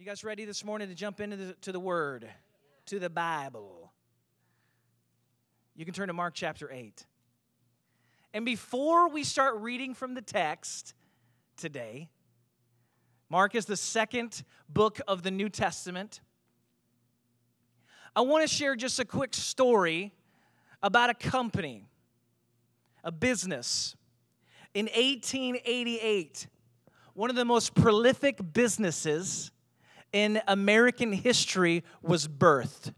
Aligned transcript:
You 0.00 0.06
guys 0.06 0.24
ready 0.24 0.46
this 0.46 0.64
morning 0.64 0.88
to 0.88 0.94
jump 0.94 1.20
into 1.20 1.36
the, 1.36 1.52
to 1.60 1.72
the 1.72 1.78
Word, 1.78 2.26
to 2.86 2.98
the 2.98 3.10
Bible? 3.10 3.92
You 5.76 5.84
can 5.84 5.92
turn 5.92 6.06
to 6.06 6.14
Mark 6.14 6.32
chapter 6.32 6.72
8. 6.72 7.04
And 8.32 8.46
before 8.46 9.10
we 9.10 9.24
start 9.24 9.56
reading 9.56 9.92
from 9.92 10.14
the 10.14 10.22
text 10.22 10.94
today, 11.58 12.08
Mark 13.28 13.54
is 13.54 13.66
the 13.66 13.76
second 13.76 14.42
book 14.70 15.02
of 15.06 15.22
the 15.22 15.30
New 15.30 15.50
Testament. 15.50 16.22
I 18.16 18.22
want 18.22 18.48
to 18.48 18.48
share 18.48 18.76
just 18.76 18.98
a 19.00 19.04
quick 19.04 19.34
story 19.34 20.14
about 20.82 21.10
a 21.10 21.14
company, 21.14 21.84
a 23.04 23.12
business. 23.12 23.94
In 24.72 24.86
1888, 24.86 26.46
one 27.12 27.28
of 27.28 27.36
the 27.36 27.44
most 27.44 27.74
prolific 27.74 28.54
businesses 28.54 29.52
in 30.12 30.40
American 30.46 31.12
history 31.12 31.84
was 32.02 32.26
birthed. 32.28 32.94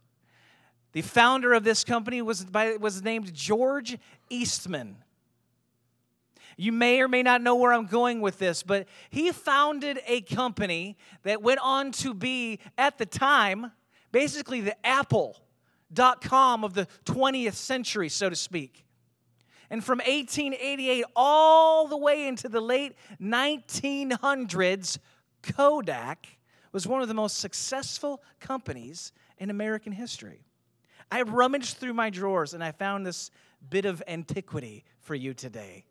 The 0.93 1.03
founder 1.03 1.53
of 1.55 1.65
this 1.65 1.84
company 1.84 2.20
was, 2.23 2.45
by, 2.45 2.77
was 2.77 3.03
named 3.03 3.33
George 3.33 3.98
Eastman. 4.29 4.97
You 6.56 6.73
may 6.73 7.01
or 7.01 7.09
may 7.09 7.23
not 7.23 7.41
know 7.41 7.56
where 7.56 7.73
I'm 7.73 7.87
going 7.87 8.20
with 8.20 8.39
this, 8.39 8.62
but 8.62 8.87
he 9.09 9.33
founded 9.33 10.01
a 10.06 10.20
company 10.20 10.97
that 11.23 11.43
went 11.43 11.61
on 11.62 11.93
to 11.93 12.12
be, 12.12 12.61
at 12.77 12.98
the 12.98 13.06
time, 13.06 13.73
basically 14.11 14.61
the 14.61 14.87
Apple.com 14.87 16.62
of 16.62 16.75
the 16.75 16.87
20th 17.06 17.55
century, 17.55 18.11
so 18.11 18.29
to 18.29 18.37
speak. 18.37 18.84
And 19.70 19.83
from 19.83 19.98
1888 20.01 21.05
all 21.17 21.87
the 21.87 21.97
way 21.97 22.27
into 22.29 22.51
the 22.51 22.61
late 22.61 22.95
1900s, 23.19 24.98
Kodak 25.42 26.27
was 26.73 26.87
one 26.87 27.03
of 27.03 27.09
the 27.09 27.15
most 27.15 27.39
successful 27.39 28.23
companies 28.41 29.12
in 29.39 29.51
American 29.51 29.93
history. 29.93 30.45
I 31.11 31.23
rummaged 31.23 31.77
through 31.77 31.95
my 31.95 32.11
drawers 32.11 32.55
and 32.55 32.64
I 32.64 32.73
found 32.73 33.05
this 33.05 33.31
bit 33.69 33.84
of 33.84 34.03
antiquity 34.09 34.84
for 35.01 35.14
you 35.14 35.34
today. 35.34 35.84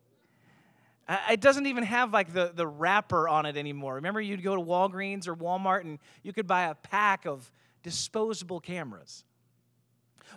It 1.29 1.41
doesn't 1.41 1.65
even 1.65 1.83
have 1.83 2.13
like 2.13 2.33
the, 2.33 2.51
the 2.55 2.65
wrapper 2.65 3.27
on 3.27 3.45
it 3.45 3.57
anymore. 3.57 3.95
Remember, 3.95 4.21
you'd 4.21 4.43
go 4.43 4.55
to 4.55 4.61
Walgreens 4.61 5.27
or 5.27 5.35
Walmart 5.35 5.81
and 5.81 5.99
you 6.23 6.33
could 6.33 6.47
buy 6.47 6.63
a 6.63 6.75
pack 6.75 7.25
of 7.25 7.51
disposable 7.83 8.59
cameras. 8.59 9.23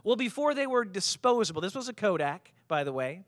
Well, 0.02 0.16
before 0.16 0.54
they 0.54 0.66
were 0.66 0.84
disposable, 0.84 1.60
this 1.60 1.74
was 1.74 1.88
a 1.88 1.92
Kodak, 1.92 2.52
by 2.66 2.84
the 2.84 2.92
way. 2.92 3.22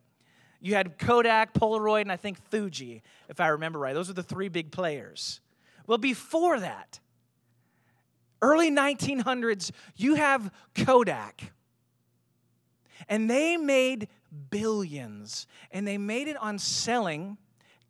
You 0.61 0.75
had 0.75 0.99
Kodak, 0.99 1.55
Polaroid, 1.55 2.03
and 2.03 2.13
I 2.13 2.17
think 2.17 2.39
Fuji, 2.51 3.03
if 3.29 3.41
I 3.41 3.49
remember 3.49 3.79
right. 3.79 3.95
Those 3.95 4.11
are 4.11 4.15
the 4.15 4.23
three 4.23 4.49
big 4.49 4.73
players. 4.73 5.41
Well, 5.87 5.99
before 5.99 6.59
that, 6.59 6.99
early 8.43 8.71
1900s, 8.71 9.71
you 9.97 10.15
have 10.15 10.51
Kodak. 10.75 11.53
And 13.09 13.31
they 13.31 13.57
made 13.57 14.09
billions. 14.51 15.47
And 15.71 15.87
they 15.87 15.99
made 15.99 16.29
it 16.29 16.37
on 16.37 16.59
selling 16.59 17.39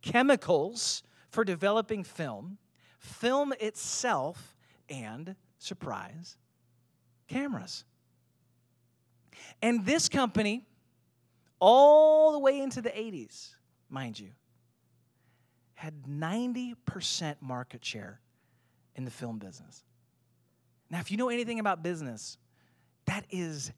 chemicals 0.02 1.02
for 1.30 1.44
developing 1.44 2.04
film, 2.04 2.58
film 2.98 3.52
itself, 3.60 4.54
and, 4.88 5.36
surprise, 5.58 6.36
cameras. 7.28 7.84
And 9.62 9.84
this 9.84 10.08
company, 10.08 10.66
all 11.60 12.32
the 12.32 12.38
way 12.38 12.58
into 12.60 12.80
the 12.80 12.90
80s, 12.90 13.54
mind 13.90 14.18
you, 14.18 14.30
had 15.74 16.04
90% 16.04 17.36
market 17.40 17.84
share 17.84 18.20
in 18.94 19.04
the 19.04 19.10
film 19.10 19.38
business. 19.38 19.84
Now, 20.90 21.00
if 21.00 21.10
you 21.10 21.16
know 21.16 21.28
anything 21.28 21.58
about 21.58 21.82
business, 21.82 22.38
that 23.06 23.24
is 23.30 23.72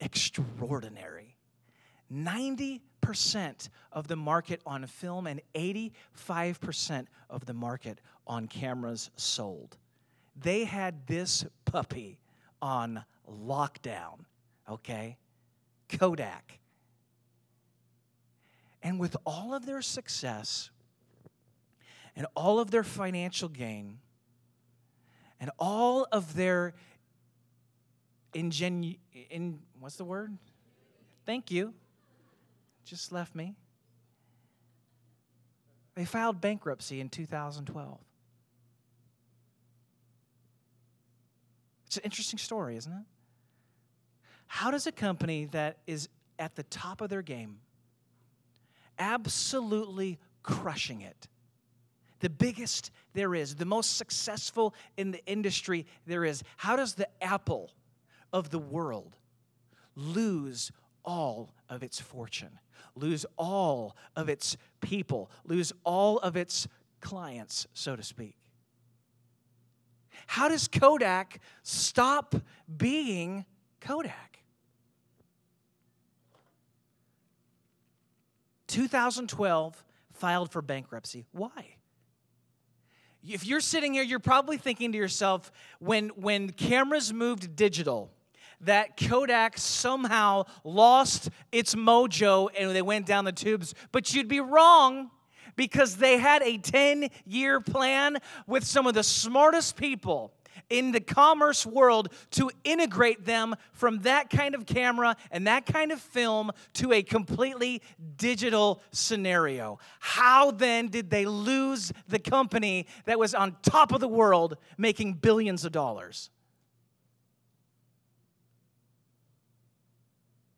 extraordinary. 0.00 1.36
90% 2.12 2.80
of 3.92 4.06
the 4.06 4.16
market 4.16 4.60
on 4.64 4.86
film 4.86 5.26
and 5.26 5.40
85% 5.54 7.06
of 7.28 7.46
the 7.46 7.54
market 7.54 8.00
on 8.26 8.46
cameras 8.46 9.10
sold. 9.16 9.76
They 10.36 10.64
had 10.64 11.06
this 11.06 11.44
puppy 11.64 12.20
on 12.60 13.04
lockdown, 13.28 14.24
okay? 14.68 15.16
Kodak. 15.88 16.60
And 18.82 19.00
with 19.00 19.16
all 19.26 19.54
of 19.54 19.66
their 19.66 19.82
success 19.82 20.70
and 22.14 22.26
all 22.36 22.60
of 22.60 22.70
their 22.70 22.84
financial 22.84 23.48
gain, 23.48 23.98
and 25.40 25.50
all 25.58 26.06
of 26.12 26.34
their 26.34 26.74
ingenu 28.34 28.98
in 29.30 29.60
what's 29.78 29.96
the 29.96 30.04
word? 30.04 30.36
Thank 31.24 31.50
you. 31.50 31.74
Just 32.84 33.12
left 33.12 33.34
me. 33.34 33.54
They 35.94 36.04
filed 36.04 36.40
bankruptcy 36.40 37.00
in 37.00 37.08
2012. 37.08 37.98
It's 41.86 41.96
an 41.96 42.02
interesting 42.04 42.38
story, 42.38 42.76
isn't 42.76 42.92
it? 42.92 43.04
How 44.46 44.70
does 44.70 44.86
a 44.86 44.92
company 44.92 45.46
that 45.46 45.78
is 45.86 46.08
at 46.38 46.54
the 46.54 46.62
top 46.64 47.00
of 47.00 47.08
their 47.08 47.22
game, 47.22 47.58
absolutely 48.98 50.18
crushing 50.42 51.00
it, 51.00 51.28
the 52.26 52.30
biggest 52.30 52.90
there 53.14 53.36
is, 53.36 53.54
the 53.54 53.64
most 53.64 53.96
successful 53.96 54.74
in 54.96 55.12
the 55.12 55.24
industry 55.26 55.86
there 56.08 56.24
is. 56.24 56.42
How 56.56 56.74
does 56.74 56.94
the 56.94 57.08
apple 57.22 57.70
of 58.32 58.50
the 58.50 58.58
world 58.58 59.14
lose 59.94 60.72
all 61.04 61.54
of 61.68 61.84
its 61.84 62.00
fortune, 62.00 62.58
lose 62.96 63.24
all 63.38 63.94
of 64.16 64.28
its 64.28 64.56
people, 64.80 65.30
lose 65.44 65.72
all 65.84 66.18
of 66.18 66.36
its 66.36 66.66
clients, 67.00 67.68
so 67.74 67.94
to 67.94 68.02
speak? 68.02 68.36
How 70.26 70.48
does 70.48 70.66
Kodak 70.66 71.38
stop 71.62 72.34
being 72.76 73.44
Kodak? 73.80 74.42
2012 78.66 79.84
filed 80.12 80.50
for 80.50 80.60
bankruptcy. 80.60 81.24
Why? 81.30 81.75
If 83.28 83.46
you're 83.46 83.60
sitting 83.60 83.94
here, 83.94 84.02
you're 84.02 84.18
probably 84.18 84.56
thinking 84.56 84.92
to 84.92 84.98
yourself, 84.98 85.50
when, 85.78 86.08
when 86.10 86.50
cameras 86.50 87.12
moved 87.12 87.56
digital, 87.56 88.10
that 88.62 88.96
Kodak 88.96 89.58
somehow 89.58 90.44
lost 90.64 91.28
its 91.52 91.74
mojo 91.74 92.48
and 92.58 92.74
they 92.74 92.82
went 92.82 93.06
down 93.06 93.24
the 93.24 93.32
tubes. 93.32 93.74
But 93.92 94.14
you'd 94.14 94.28
be 94.28 94.40
wrong 94.40 95.10
because 95.56 95.96
they 95.96 96.18
had 96.18 96.42
a 96.42 96.58
10 96.58 97.08
year 97.26 97.60
plan 97.60 98.18
with 98.46 98.64
some 98.64 98.86
of 98.86 98.94
the 98.94 99.02
smartest 99.02 99.76
people 99.76 100.32
in 100.70 100.92
the 100.92 101.00
commerce 101.00 101.64
world 101.64 102.12
to 102.32 102.50
integrate 102.64 103.24
them 103.24 103.54
from 103.72 104.00
that 104.00 104.30
kind 104.30 104.54
of 104.54 104.66
camera 104.66 105.16
and 105.30 105.46
that 105.46 105.66
kind 105.66 105.92
of 105.92 106.00
film 106.00 106.50
to 106.74 106.92
a 106.92 107.02
completely 107.02 107.82
digital 108.16 108.82
scenario. 108.90 109.78
How 110.00 110.50
then 110.50 110.88
did 110.88 111.10
they 111.10 111.26
lose 111.26 111.92
the 112.08 112.18
company 112.18 112.86
that 113.04 113.18
was 113.18 113.34
on 113.34 113.56
top 113.62 113.92
of 113.92 114.00
the 114.00 114.08
world 114.08 114.56
making 114.76 115.14
billions 115.14 115.64
of 115.64 115.72
dollars? 115.72 116.30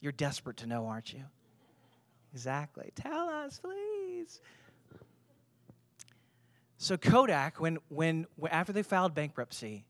You're 0.00 0.12
desperate 0.12 0.58
to 0.58 0.66
know, 0.66 0.87
aren't 0.87 1.12
you? 1.12 1.25
Exactly. 2.32 2.92
Tell 2.94 3.28
us, 3.28 3.58
please. 3.58 4.41
So 6.78 6.96
Kodak, 6.96 7.60
when, 7.60 7.78
when 7.88 8.26
after 8.50 8.72
they 8.72 8.84
filed 8.84 9.14
bankruptcy, 9.14 9.84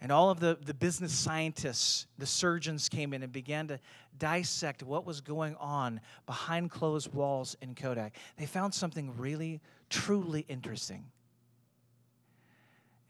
and 0.00 0.10
all 0.10 0.30
of 0.30 0.40
the, 0.40 0.58
the 0.64 0.74
business 0.74 1.12
scientists, 1.12 2.06
the 2.18 2.26
surgeons 2.26 2.88
came 2.88 3.14
in 3.14 3.22
and 3.22 3.32
began 3.32 3.68
to 3.68 3.78
dissect 4.18 4.82
what 4.82 5.06
was 5.06 5.20
going 5.20 5.54
on 5.56 6.00
behind 6.26 6.70
closed 6.70 7.12
walls 7.14 7.56
in 7.60 7.74
Kodak. 7.74 8.16
They 8.36 8.46
found 8.46 8.74
something 8.74 9.16
really, 9.16 9.60
truly 9.88 10.44
interesting. 10.48 11.04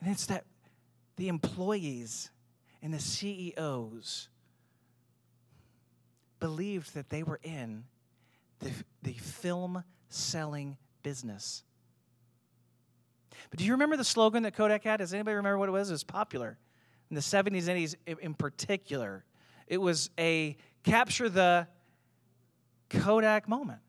And 0.00 0.10
it's 0.10 0.26
that 0.26 0.44
the 1.16 1.28
employees 1.28 2.30
and 2.82 2.92
the 2.92 3.00
CEOs 3.00 4.28
believed 6.38 6.94
that 6.94 7.08
they 7.08 7.22
were 7.22 7.40
in 7.42 7.84
the, 8.58 8.70
the 9.02 9.14
film 9.14 9.82
selling 10.08 10.76
business. 11.02 11.62
But 13.50 13.58
do 13.58 13.64
you 13.64 13.72
remember 13.72 13.96
the 13.96 14.04
slogan 14.04 14.42
that 14.44 14.54
Kodak 14.54 14.84
had? 14.84 14.98
Does 14.98 15.14
anybody 15.14 15.36
remember 15.36 15.58
what 15.58 15.68
it 15.68 15.72
was? 15.72 15.90
It 15.90 15.94
was 15.94 16.04
popular 16.04 16.58
in 17.10 17.14
the 17.14 17.20
70s 17.20 17.68
and 17.68 17.78
80s 17.78 18.18
in 18.20 18.34
particular. 18.34 19.24
It 19.66 19.78
was 19.78 20.10
a 20.18 20.56
capture 20.82 21.28
the 21.28 21.66
Kodak 22.90 23.48
moment. 23.48 23.80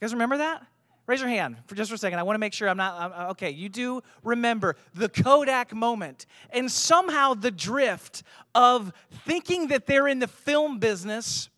You 0.00 0.06
guys 0.06 0.12
remember 0.12 0.38
that? 0.38 0.66
Raise 1.06 1.20
your 1.20 1.28
hand 1.28 1.56
for 1.66 1.74
just 1.74 1.90
for 1.90 1.96
a 1.96 1.98
second. 1.98 2.20
I 2.20 2.22
want 2.22 2.36
to 2.36 2.38
make 2.38 2.52
sure 2.52 2.68
I'm 2.68 2.76
not. 2.76 2.94
I'm, 2.98 3.12
uh, 3.12 3.30
okay, 3.32 3.50
you 3.50 3.68
do 3.68 4.02
remember 4.22 4.76
the 4.94 5.08
Kodak 5.08 5.74
moment 5.74 6.26
and 6.50 6.70
somehow 6.70 7.34
the 7.34 7.50
drift 7.50 8.22
of 8.54 8.92
thinking 9.24 9.68
that 9.68 9.86
they're 9.86 10.06
in 10.06 10.20
the 10.20 10.28
film 10.28 10.78
business 10.78 11.50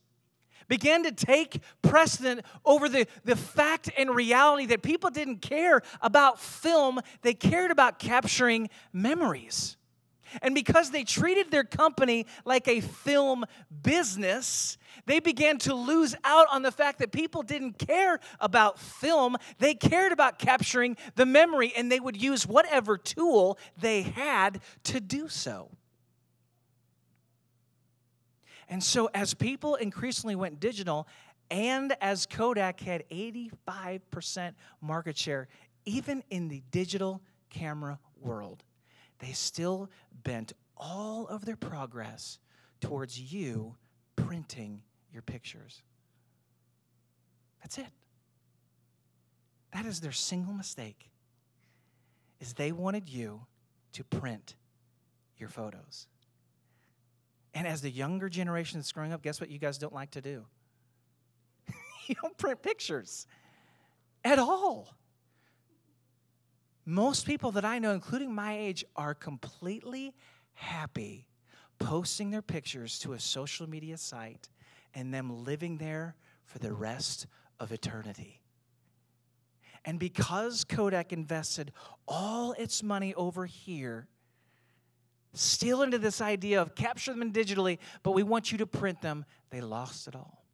began 0.68 1.02
to 1.04 1.12
take 1.12 1.60
precedent 1.82 2.42
over 2.64 2.88
the, 2.88 3.06
the 3.24 3.36
fact 3.36 3.90
and 3.96 4.14
reality 4.14 4.66
that 4.66 4.82
people 4.82 5.10
didn't 5.10 5.38
care 5.38 5.82
about 6.00 6.40
film, 6.40 7.00
they 7.22 7.34
cared 7.34 7.70
about 7.70 7.98
capturing 7.98 8.68
memories. 8.92 9.76
And 10.42 10.54
because 10.54 10.90
they 10.90 11.04
treated 11.04 11.50
their 11.50 11.64
company 11.64 12.26
like 12.44 12.66
a 12.68 12.80
film 12.80 13.44
business, 13.82 14.78
they 15.06 15.20
began 15.20 15.58
to 15.58 15.74
lose 15.74 16.14
out 16.24 16.46
on 16.50 16.62
the 16.62 16.72
fact 16.72 16.98
that 16.98 17.12
people 17.12 17.42
didn't 17.42 17.78
care 17.78 18.20
about 18.40 18.78
film. 18.78 19.36
They 19.58 19.74
cared 19.74 20.12
about 20.12 20.38
capturing 20.38 20.96
the 21.14 21.26
memory, 21.26 21.72
and 21.76 21.90
they 21.90 22.00
would 22.00 22.20
use 22.20 22.46
whatever 22.46 22.96
tool 22.96 23.58
they 23.78 24.02
had 24.02 24.60
to 24.84 25.00
do 25.00 25.28
so. 25.28 25.70
And 28.68 28.82
so, 28.82 29.10
as 29.14 29.34
people 29.34 29.74
increasingly 29.76 30.34
went 30.34 30.60
digital, 30.60 31.06
and 31.50 31.94
as 32.00 32.26
Kodak 32.26 32.80
had 32.80 33.04
85% 33.10 34.54
market 34.80 35.16
share, 35.16 35.48
even 35.84 36.22
in 36.30 36.48
the 36.48 36.62
digital 36.70 37.20
camera 37.50 37.98
world, 38.20 38.64
they 39.18 39.32
still 39.32 39.90
bent 40.22 40.52
all 40.76 41.26
of 41.26 41.44
their 41.44 41.56
progress 41.56 42.38
towards 42.80 43.20
you 43.20 43.76
printing 44.16 44.82
your 45.12 45.22
pictures. 45.22 45.82
That's 47.62 47.78
it. 47.78 47.86
That 49.72 49.86
is 49.86 50.00
their 50.00 50.12
single 50.12 50.52
mistake. 50.52 51.10
Is 52.40 52.52
they 52.54 52.72
wanted 52.72 53.08
you 53.08 53.46
to 53.92 54.04
print 54.04 54.56
your 55.36 55.48
photos. 55.48 56.06
And 57.54 57.66
as 57.66 57.80
the 57.80 57.90
younger 57.90 58.28
generation 58.28 58.80
that's 58.80 58.90
growing 58.90 59.12
up, 59.12 59.22
guess 59.22 59.40
what 59.40 59.48
you 59.48 59.58
guys 59.58 59.78
don't 59.78 59.94
like 59.94 60.10
to 60.12 60.20
do? 60.20 60.44
you 62.08 62.16
don't 62.20 62.36
print 62.36 62.62
pictures 62.62 63.26
at 64.24 64.38
all. 64.38 64.88
Most 66.84 67.26
people 67.26 67.52
that 67.52 67.64
I 67.64 67.78
know, 67.78 67.92
including 67.92 68.34
my 68.34 68.58
age, 68.58 68.84
are 68.96 69.14
completely 69.14 70.12
happy 70.54 71.26
posting 71.78 72.30
their 72.30 72.42
pictures 72.42 72.98
to 73.00 73.12
a 73.12 73.20
social 73.20 73.68
media 73.68 73.96
site 73.96 74.48
and 74.94 75.12
them 75.12 75.44
living 75.44 75.78
there 75.78 76.14
for 76.44 76.58
the 76.58 76.72
rest 76.72 77.26
of 77.58 77.72
eternity. 77.72 78.42
And 79.84 79.98
because 79.98 80.64
Kodak 80.64 81.12
invested 81.12 81.72
all 82.08 82.52
its 82.52 82.82
money 82.82 83.14
over 83.14 83.46
here, 83.46 84.08
still 85.34 85.82
into 85.82 85.98
this 85.98 86.20
idea 86.20 86.62
of 86.62 86.74
capture 86.74 87.12
them 87.12 87.32
digitally, 87.32 87.78
but 88.02 88.12
we 88.12 88.22
want 88.22 88.50
you 88.50 88.58
to 88.58 88.66
print 88.66 89.00
them, 89.02 89.24
they 89.50 89.60
lost 89.60 90.08
it 90.08 90.16
all. 90.16 90.44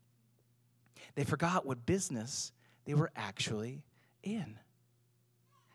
They 1.15 1.25
forgot 1.25 1.67
what 1.67 1.87
business 1.87 2.53
they 2.85 2.95
were 2.95 3.11
actually 3.15 3.83
in. 4.23 4.59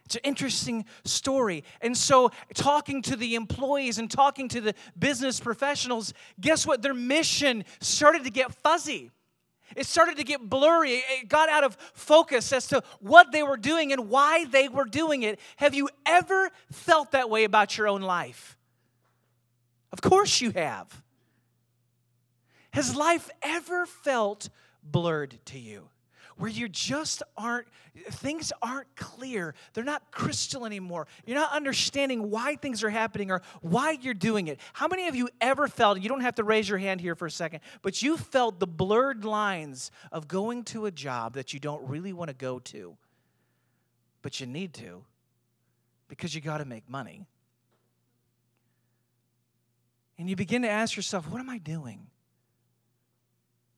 It's 0.05 0.15
an 0.15 0.21
interesting 0.23 0.85
story. 1.03 1.63
And 1.81 1.97
so, 1.97 2.31
talking 2.53 3.01
to 3.03 3.15
the 3.15 3.33
employees 3.33 3.97
and 3.97 4.09
talking 4.09 4.47
to 4.49 4.61
the 4.61 4.75
business 4.97 5.39
professionals, 5.39 6.13
guess 6.39 6.65
what? 6.65 6.83
Their 6.83 6.93
mission 6.93 7.65
started 7.79 8.23
to 8.25 8.29
get 8.29 8.53
fuzzy. 8.53 9.09
It 9.75 9.87
started 9.87 10.17
to 10.17 10.23
get 10.23 10.47
blurry. 10.47 10.91
It 10.91 11.27
got 11.27 11.49
out 11.49 11.63
of 11.63 11.75
focus 11.93 12.53
as 12.53 12.67
to 12.67 12.83
what 12.99 13.31
they 13.31 13.41
were 13.41 13.57
doing 13.57 13.91
and 13.91 14.09
why 14.09 14.45
they 14.45 14.69
were 14.69 14.85
doing 14.85 15.23
it. 15.23 15.39
Have 15.55 15.73
you 15.73 15.89
ever 16.05 16.51
felt 16.71 17.11
that 17.13 17.31
way 17.31 17.43
about 17.43 17.75
your 17.75 17.87
own 17.87 18.01
life? 18.01 18.54
Of 19.95 20.01
course 20.01 20.42
you 20.42 20.51
have. 20.51 21.01
Has 22.71 22.97
life 22.97 23.30
ever 23.42 23.86
felt 23.86 24.50
blurred 24.83 25.39
to 25.45 25.57
you? 25.57 25.88
where 26.38 26.50
you 26.50 26.68
just 26.68 27.24
aren't, 27.38 27.65
things 28.12 28.51
aren't 28.62 28.94
clear. 28.97 29.56
They're 29.74 29.86
not 29.86 30.12
crystal 30.12 30.65
anymore. 30.65 31.07
You're 31.25 31.38
not 31.38 31.53
understanding 31.53 32.30
why 32.30 32.57
things 32.57 32.83
are 32.83 32.89
happening 32.89 33.31
or 33.31 33.42
why 33.62 33.92
you're 34.01 34.13
doing 34.13 34.50
it. 34.50 34.59
How 34.74 34.89
many 34.89 35.07
of 35.07 35.15
you 35.15 35.30
ever 35.39 35.69
felt, 35.69 36.01
you 36.01 36.09
don't 36.09 36.19
have 36.19 36.36
to 36.36 36.44
raise 36.44 36.68
your 36.68 36.77
hand 36.77 37.00
here 37.00 37.15
for 37.15 37.25
a 37.25 37.31
second, 37.31 37.62
but 37.81 38.01
you 38.01 38.18
felt 38.18 38.59
the 38.59 38.68
blurred 38.68 39.24
lines 39.24 39.91
of 40.12 40.27
going 40.27 40.65
to 40.65 40.88
a 40.88 40.91
job 40.91 41.36
that 41.36 41.53
you 41.53 41.59
don't 41.62 41.88
really 41.88 42.12
want 42.12 42.27
to 42.27 42.36
go 42.36 42.59
to, 42.59 42.98
but 44.21 44.41
you 44.41 44.45
need 44.45 44.74
to 44.74 45.06
because 46.09 46.36
you 46.36 46.41
got 46.41 46.57
to 46.57 46.65
make 46.65 46.89
money? 46.89 47.25
And 50.17 50.29
you 50.29 50.35
begin 50.35 50.62
to 50.62 50.69
ask 50.69 50.95
yourself, 50.95 51.29
what 51.29 51.39
am 51.39 51.50
I 51.50 51.57
doing? 51.57 52.07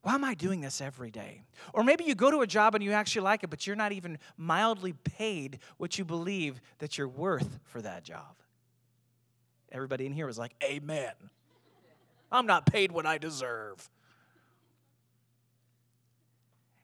Why 0.02 0.14
am 0.14 0.24
I 0.24 0.34
doing 0.34 0.60
this 0.60 0.80
every 0.80 1.10
day? 1.10 1.42
Or 1.72 1.82
maybe 1.82 2.04
you 2.04 2.14
go 2.14 2.30
to 2.30 2.40
a 2.40 2.46
job 2.46 2.74
and 2.74 2.84
you 2.84 2.92
actually 2.92 3.22
like 3.22 3.42
it, 3.42 3.50
but 3.50 3.66
you're 3.66 3.76
not 3.76 3.92
even 3.92 4.18
mildly 4.36 4.92
paid 4.92 5.58
what 5.76 5.98
you 5.98 6.04
believe 6.04 6.60
that 6.78 6.96
you're 6.96 7.08
worth 7.08 7.58
for 7.64 7.82
that 7.82 8.04
job. 8.04 8.36
Everybody 9.72 10.06
in 10.06 10.12
here 10.12 10.26
was 10.26 10.38
like, 10.38 10.54
Amen. 10.62 11.12
I'm 12.30 12.46
not 12.46 12.66
paid 12.66 12.92
what 12.92 13.06
I 13.06 13.18
deserve. 13.18 13.88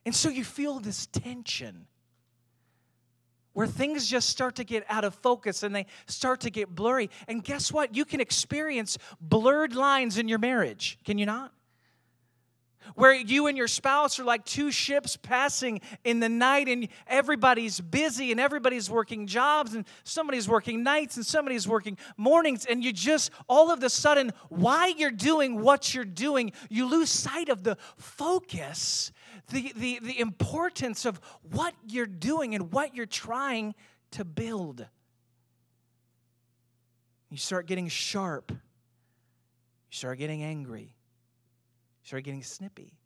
And 0.06 0.14
so 0.14 0.28
you 0.28 0.44
feel 0.44 0.80
this 0.80 1.06
tension 1.06 1.86
where 3.54 3.66
things 3.66 4.06
just 4.06 4.28
start 4.28 4.56
to 4.56 4.64
get 4.64 4.84
out 4.88 5.04
of 5.04 5.14
focus 5.14 5.62
and 5.62 5.74
they 5.74 5.86
start 6.06 6.40
to 6.42 6.50
get 6.50 6.74
blurry. 6.74 7.08
And 7.26 7.42
guess 7.42 7.72
what? 7.72 7.96
You 7.96 8.04
can 8.04 8.20
experience 8.20 8.98
blurred 9.20 9.74
lines 9.74 10.18
in 10.18 10.28
your 10.28 10.38
marriage, 10.38 10.98
can 11.04 11.18
you 11.18 11.26
not? 11.26 11.52
where 12.94 13.14
you 13.14 13.46
and 13.46 13.56
your 13.56 13.68
spouse 13.68 14.18
are 14.18 14.24
like 14.24 14.44
two 14.44 14.70
ships 14.70 15.16
passing 15.16 15.80
in 16.04 16.20
the 16.20 16.28
night 16.28 16.68
and 16.68 16.88
everybody's 17.06 17.80
busy 17.80 18.30
and 18.30 18.40
everybody's 18.40 18.90
working 18.90 19.26
jobs 19.26 19.74
and 19.74 19.86
somebody's 20.04 20.48
working 20.48 20.82
nights 20.82 21.16
and 21.16 21.24
somebody's 21.24 21.66
working 21.66 21.96
mornings 22.16 22.66
and 22.66 22.84
you 22.84 22.92
just 22.92 23.30
all 23.48 23.70
of 23.70 23.82
a 23.82 23.90
sudden 23.90 24.32
why 24.48 24.88
you're 24.96 25.10
doing 25.10 25.60
what 25.60 25.94
you're 25.94 26.04
doing 26.04 26.52
you 26.68 26.88
lose 26.88 27.10
sight 27.10 27.48
of 27.48 27.62
the 27.62 27.76
focus 27.96 29.12
the, 29.50 29.72
the, 29.76 29.98
the 30.02 30.20
importance 30.20 31.04
of 31.04 31.20
what 31.52 31.74
you're 31.86 32.06
doing 32.06 32.54
and 32.54 32.72
what 32.72 32.94
you're 32.94 33.06
trying 33.06 33.74
to 34.12 34.24
build 34.24 34.86
you 37.30 37.36
start 37.38 37.66
getting 37.66 37.88
sharp 37.88 38.50
you 38.52 38.58
start 39.90 40.18
getting 40.18 40.42
angry 40.42 40.94
You 42.02 42.06
start 42.06 42.24
getting 42.24 42.42
snippy. 42.42 42.98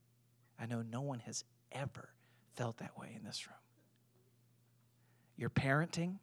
I 0.59 0.67
know 0.67 0.83
no 0.83 1.01
one 1.03 1.21
has 1.21 1.45
ever 1.71 2.09
felt 2.57 2.79
that 2.79 2.99
way 2.99 3.13
in 3.17 3.25
this 3.25 3.47
room. 3.47 3.57
You're 5.37 5.51
parenting. 5.51 6.17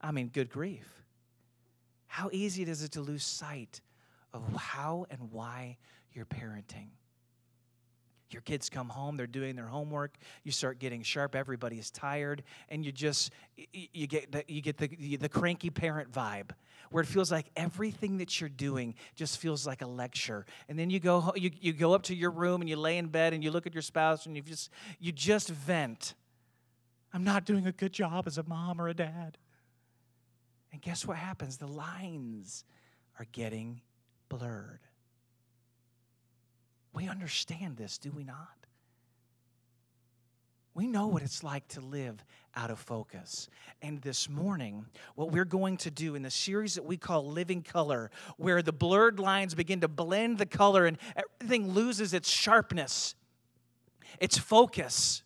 I 0.00 0.12
mean, 0.12 0.28
good 0.28 0.48
grief. 0.48 0.88
How 2.06 2.30
easy 2.32 2.62
is 2.62 2.82
it 2.82 2.92
to 2.92 3.00
lose 3.00 3.22
sight 3.22 3.80
of 4.32 4.42
how 4.56 5.06
and 5.10 5.30
why 5.30 5.76
you're 6.12 6.24
parenting? 6.24 6.88
Your 8.32 8.42
kids 8.42 8.68
come 8.68 8.88
home, 8.88 9.16
they're 9.16 9.26
doing 9.26 9.56
their 9.56 9.66
homework, 9.66 10.16
you 10.44 10.52
start 10.52 10.78
getting 10.78 11.02
sharp, 11.02 11.34
everybody's 11.34 11.90
tired, 11.90 12.42
and 12.68 12.84
you 12.84 12.92
just 12.92 13.32
you 13.72 14.06
get 14.06 14.32
the, 14.32 14.44
you 14.48 14.60
get 14.60 14.78
the 14.78 15.16
the 15.16 15.28
cranky 15.28 15.70
parent 15.70 16.12
vibe 16.12 16.50
where 16.90 17.02
it 17.02 17.06
feels 17.06 17.32
like 17.32 17.46
everything 17.56 18.18
that 18.18 18.40
you're 18.40 18.50
doing 18.50 18.94
just 19.14 19.38
feels 19.38 19.66
like 19.66 19.82
a 19.82 19.86
lecture. 19.86 20.44
And 20.68 20.78
then 20.78 20.90
you 20.90 21.00
go 21.00 21.32
you, 21.36 21.50
you 21.60 21.72
go 21.72 21.94
up 21.94 22.02
to 22.04 22.14
your 22.14 22.30
room 22.30 22.60
and 22.60 22.68
you 22.68 22.76
lay 22.76 22.98
in 22.98 23.08
bed 23.08 23.32
and 23.32 23.42
you 23.42 23.50
look 23.50 23.66
at 23.66 23.74
your 23.74 23.82
spouse 23.82 24.26
and 24.26 24.36
you 24.36 24.42
just 24.42 24.70
you 25.00 25.12
just 25.12 25.48
vent. 25.48 26.14
I'm 27.14 27.24
not 27.24 27.44
doing 27.44 27.66
a 27.66 27.72
good 27.72 27.92
job 27.92 28.26
as 28.26 28.38
a 28.38 28.42
mom 28.42 28.80
or 28.80 28.88
a 28.88 28.94
dad. 28.94 29.38
And 30.72 30.80
guess 30.80 31.06
what 31.06 31.18
happens? 31.18 31.58
The 31.58 31.66
lines 31.66 32.64
are 33.18 33.26
getting 33.32 33.82
blurred. 34.28 34.80
We 36.92 37.08
understand 37.08 37.76
this, 37.76 37.98
do 37.98 38.10
we 38.10 38.24
not? 38.24 38.48
We 40.74 40.86
know 40.86 41.06
what 41.06 41.22
it's 41.22 41.44
like 41.44 41.68
to 41.68 41.80
live 41.80 42.24
out 42.54 42.70
of 42.70 42.78
focus. 42.78 43.48
And 43.82 44.00
this 44.00 44.28
morning, 44.28 44.86
what 45.14 45.30
we're 45.30 45.44
going 45.44 45.76
to 45.78 45.90
do 45.90 46.14
in 46.14 46.22
the 46.22 46.30
series 46.30 46.74
that 46.74 46.84
we 46.84 46.96
call 46.96 47.26
Living 47.30 47.62
Color, 47.62 48.10
where 48.36 48.62
the 48.62 48.72
blurred 48.72 49.18
lines 49.18 49.54
begin 49.54 49.80
to 49.80 49.88
blend 49.88 50.38
the 50.38 50.46
color 50.46 50.86
and 50.86 50.98
everything 51.14 51.72
loses 51.72 52.14
its 52.14 52.30
sharpness, 52.30 53.14
its 54.18 54.38
focus. 54.38 55.22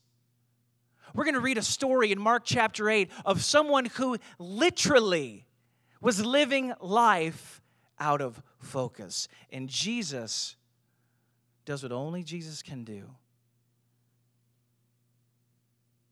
We're 1.14 1.24
going 1.24 1.34
to 1.34 1.40
read 1.40 1.58
a 1.58 1.62
story 1.62 2.10
in 2.10 2.20
Mark 2.20 2.42
chapter 2.44 2.90
8 2.90 3.10
of 3.24 3.42
someone 3.42 3.86
who 3.86 4.18
literally 4.38 5.46
was 6.00 6.24
living 6.24 6.72
life 6.80 7.62
out 7.98 8.20
of 8.20 8.42
focus. 8.58 9.28
And 9.50 9.68
Jesus 9.68 10.56
does 11.66 11.82
what 11.82 11.92
only 11.92 12.22
Jesus 12.22 12.62
can 12.62 12.84
do. 12.84 13.10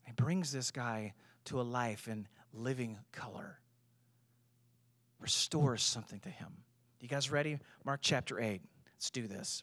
He 0.04 0.12
brings 0.12 0.52
this 0.52 0.70
guy 0.70 1.14
to 1.46 1.60
a 1.60 1.62
life 1.62 2.08
in 2.08 2.28
living 2.52 2.98
color, 3.12 3.58
restores 5.18 5.82
something 5.82 6.20
to 6.20 6.28
him. 6.28 6.48
You 7.00 7.08
guys 7.08 7.30
ready? 7.30 7.58
Mark 7.84 8.00
chapter 8.02 8.40
8. 8.40 8.60
Let's 8.96 9.10
do 9.10 9.26
this. 9.26 9.62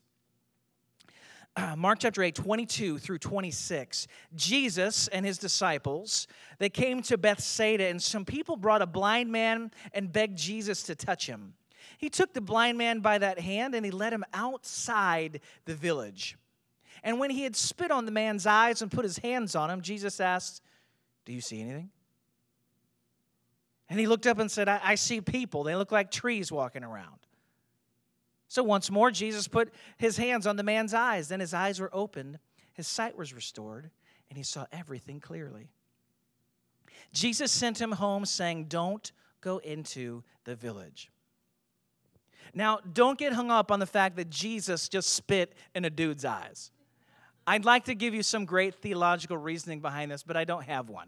Mark 1.77 1.99
chapter 1.99 2.23
8, 2.23 2.35
22 2.35 2.97
through 2.97 3.17
26. 3.17 4.07
Jesus 4.35 5.07
and 5.09 5.25
his 5.25 5.37
disciples, 5.37 6.27
they 6.59 6.69
came 6.69 7.01
to 7.03 7.17
Bethsaida, 7.17 7.85
and 7.85 8.01
some 8.01 8.25
people 8.25 8.55
brought 8.55 8.81
a 8.81 8.87
blind 8.87 9.31
man 9.31 9.71
and 9.93 10.11
begged 10.11 10.37
Jesus 10.37 10.83
to 10.83 10.95
touch 10.95 11.27
him. 11.27 11.53
He 11.97 12.09
took 12.09 12.33
the 12.33 12.41
blind 12.41 12.77
man 12.77 12.99
by 12.99 13.17
that 13.17 13.39
hand 13.39 13.75
and 13.75 13.85
he 13.85 13.91
led 13.91 14.13
him 14.13 14.25
outside 14.33 15.41
the 15.65 15.75
village. 15.75 16.37
And 17.03 17.19
when 17.19 17.29
he 17.29 17.43
had 17.43 17.55
spit 17.55 17.91
on 17.91 18.05
the 18.05 18.11
man's 18.11 18.45
eyes 18.45 18.81
and 18.81 18.91
put 18.91 19.03
his 19.03 19.17
hands 19.17 19.55
on 19.55 19.69
him, 19.69 19.81
Jesus 19.81 20.19
asked, 20.19 20.61
Do 21.25 21.33
you 21.33 21.41
see 21.41 21.61
anything? 21.61 21.89
And 23.89 23.99
he 23.99 24.07
looked 24.07 24.27
up 24.27 24.39
and 24.39 24.49
said, 24.49 24.69
I, 24.69 24.79
I 24.81 24.95
see 24.95 25.19
people. 25.19 25.63
They 25.63 25.75
look 25.75 25.91
like 25.91 26.11
trees 26.11 26.51
walking 26.51 26.83
around. 26.83 27.17
So 28.47 28.63
once 28.63 28.91
more, 28.91 29.11
Jesus 29.11 29.47
put 29.47 29.73
his 29.97 30.17
hands 30.17 30.45
on 30.45 30.57
the 30.57 30.63
man's 30.63 30.93
eyes. 30.93 31.29
Then 31.29 31.39
his 31.39 31.53
eyes 31.53 31.79
were 31.79 31.89
opened, 31.93 32.39
his 32.73 32.87
sight 32.87 33.17
was 33.17 33.33
restored, 33.33 33.89
and 34.29 34.37
he 34.37 34.43
saw 34.43 34.65
everything 34.71 35.19
clearly. 35.19 35.71
Jesus 37.13 37.51
sent 37.51 37.81
him 37.81 37.93
home, 37.93 38.25
saying, 38.25 38.65
Don't 38.65 39.11
go 39.41 39.57
into 39.57 40.23
the 40.43 40.55
village. 40.55 41.11
Now, 42.53 42.79
don't 42.93 43.17
get 43.17 43.33
hung 43.33 43.49
up 43.49 43.71
on 43.71 43.79
the 43.79 43.85
fact 43.85 44.17
that 44.17 44.29
Jesus 44.29 44.89
just 44.89 45.11
spit 45.11 45.53
in 45.73 45.85
a 45.85 45.89
dude's 45.89 46.25
eyes. 46.25 46.71
I'd 47.47 47.65
like 47.65 47.85
to 47.85 47.95
give 47.95 48.13
you 48.13 48.23
some 48.23 48.45
great 48.45 48.75
theological 48.75 49.37
reasoning 49.37 49.79
behind 49.79 50.11
this, 50.11 50.23
but 50.23 50.37
I 50.37 50.43
don't 50.43 50.63
have 50.63 50.89
one. 50.89 51.07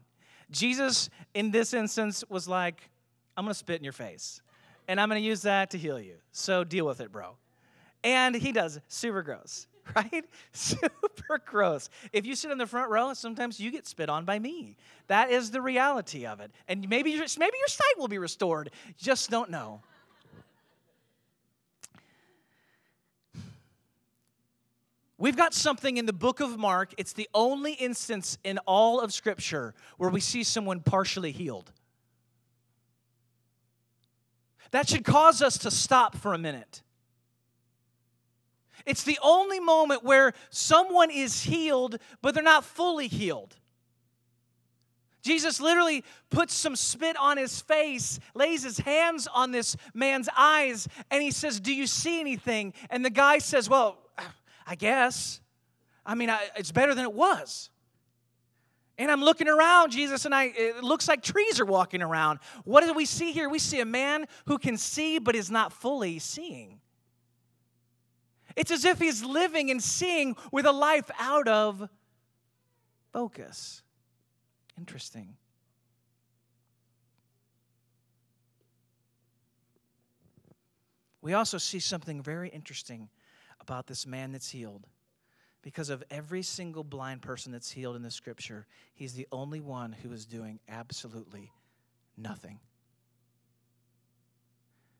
Jesus, 0.52 1.10
in 1.34 1.52
this 1.52 1.74
instance, 1.74 2.24
was 2.30 2.48
like, 2.48 2.90
I'm 3.36 3.46
gonna 3.46 3.54
spit 3.54 3.78
in 3.78 3.84
your 3.84 3.94
face, 3.94 4.42
and 4.88 5.00
I'm 5.00 5.10
gonna 5.10 5.20
use 5.20 5.42
that 5.44 5.72
to 5.72 5.78
heal 5.78 6.00
you. 6.00 6.16
So 6.32 6.64
deal 6.64 6.86
with 6.86 7.02
it, 7.02 7.12
bro. 7.12 7.36
And 8.04 8.36
he 8.36 8.52
does, 8.52 8.80
super 8.88 9.22
gross, 9.22 9.68
right? 9.96 10.26
Super 10.52 11.40
gross. 11.46 11.90
If 12.12 12.26
you 12.26 12.36
sit 12.36 12.52
in 12.52 12.58
the 12.58 12.68
front 12.68 12.90
row, 12.90 13.14
sometimes 13.14 13.60
you 13.60 13.72
get 13.72 13.88
spit 13.88 14.10
on 14.10 14.26
by 14.26 14.40
me. 14.40 14.76
That 15.08 15.32
is 15.32 15.52
the 15.52 15.62
reality 15.62 16.26
of 16.26 16.40
it. 16.40 16.52
And 16.68 16.88
maybe 16.90 17.12
maybe 17.12 17.58
your 17.58 17.68
sight 17.68 17.98
will 17.98 18.08
be 18.08 18.18
restored. 18.18 18.72
Just 18.98 19.30
don't 19.30 19.50
know. 19.50 19.82
We've 25.24 25.38
got 25.38 25.54
something 25.54 25.96
in 25.96 26.06
the 26.06 26.12
book 26.12 26.42
of 26.42 26.58
Mark. 26.58 26.94
It's 26.98 27.14
the 27.14 27.30
only 27.34 27.72
instance 27.76 28.38
in 28.44 28.58
all 28.68 29.00
of 29.00 29.14
Scripture 29.14 29.74
where 29.96 30.10
we 30.10 30.20
see 30.20 30.44
someone 30.44 30.82
partially 30.82 31.32
healed. 31.32 31.72
That 34.72 34.90
should 34.90 35.06
cause 35.06 35.42
us 35.42 35.58
to 35.60 35.72
stop 35.72 36.18
for 36.18 36.34
a 36.34 36.38
minute. 36.38 36.84
It's 38.86 39.04
the 39.04 39.18
only 39.24 39.62
moment 39.62 40.04
where 40.04 40.34
someone 40.50 41.10
is 41.10 41.42
healed, 41.42 42.00
but 42.22 42.34
they're 42.34 42.44
not 42.44 42.66
fully 42.66 43.08
healed. 43.08 43.56
Jesus 45.22 45.62
literally 45.62 46.04
puts 46.32 46.54
some 46.54 46.76
spit 46.76 47.16
on 47.16 47.38
his 47.38 47.62
face, 47.62 48.20
lays 48.36 48.64
his 48.64 48.80
hands 48.80 49.30
on 49.34 49.52
this 49.52 49.78
man's 49.94 50.28
eyes, 50.36 50.86
and 51.10 51.24
he 51.24 51.32
says, 51.32 51.62
Do 51.62 51.74
you 51.74 51.88
see 51.88 52.20
anything? 52.20 52.74
And 52.90 53.06
the 53.06 53.10
guy 53.10 53.38
says, 53.38 53.70
Well, 53.70 54.03
I 54.66 54.76
guess. 54.76 55.42
I 56.06 56.16
mean, 56.16 56.30
I, 56.30 56.40
it's 56.58 56.72
better 56.72 56.94
than 56.96 57.06
it 57.06 57.14
was. 57.14 57.70
And 58.98 59.10
I'm 59.10 59.22
looking 59.22 59.48
around, 59.48 59.92
Jesus, 59.92 60.26
and 60.26 60.36
I 60.36 60.46
it 60.56 60.84
looks 60.84 61.08
like 61.08 61.24
trees 61.24 61.60
are 61.60 61.66
walking 61.66 62.02
around. 62.02 62.40
What 62.64 62.84
do 62.84 62.94
we 62.94 63.06
see 63.06 63.32
here? 63.32 63.50
We 63.50 63.60
see 63.60 63.80
a 63.80 63.86
man 63.86 64.28
who 64.46 64.58
can 64.60 64.78
see 64.78 65.18
but 65.18 65.36
is 65.36 65.50
not 65.50 65.74
fully 65.74 66.20
seeing. 66.20 66.80
It's 68.56 68.70
as 68.70 68.86
if 68.86 69.00
he's 69.00 69.24
living 69.24 69.72
and 69.72 69.82
seeing 69.82 70.36
with 70.52 70.68
a 70.68 70.72
life 70.72 71.10
out 71.18 71.48
of 71.48 71.90
focus. 73.12 73.82
Interesting. 74.78 75.38
We 81.22 81.34
also 81.34 81.58
see 81.58 81.80
something 81.80 82.22
very 82.22 82.50
interesting 82.50 83.10
about 83.64 83.88
this 83.88 84.06
man 84.06 84.32
that's 84.34 84.50
healed. 84.50 84.88
Because 85.62 85.90
of 85.90 86.04
every 86.12 86.42
single 86.42 86.84
blind 86.84 87.22
person 87.22 87.52
that's 87.52 87.72
healed 87.72 87.96
in 87.96 88.04
the 88.04 88.12
scripture, 88.12 88.68
he's 88.94 89.14
the 89.14 89.28
only 89.32 89.62
one 89.62 89.94
who 89.94 90.12
is 90.12 90.26
doing 90.26 90.60
absolutely 90.68 91.52
nothing. 92.18 92.60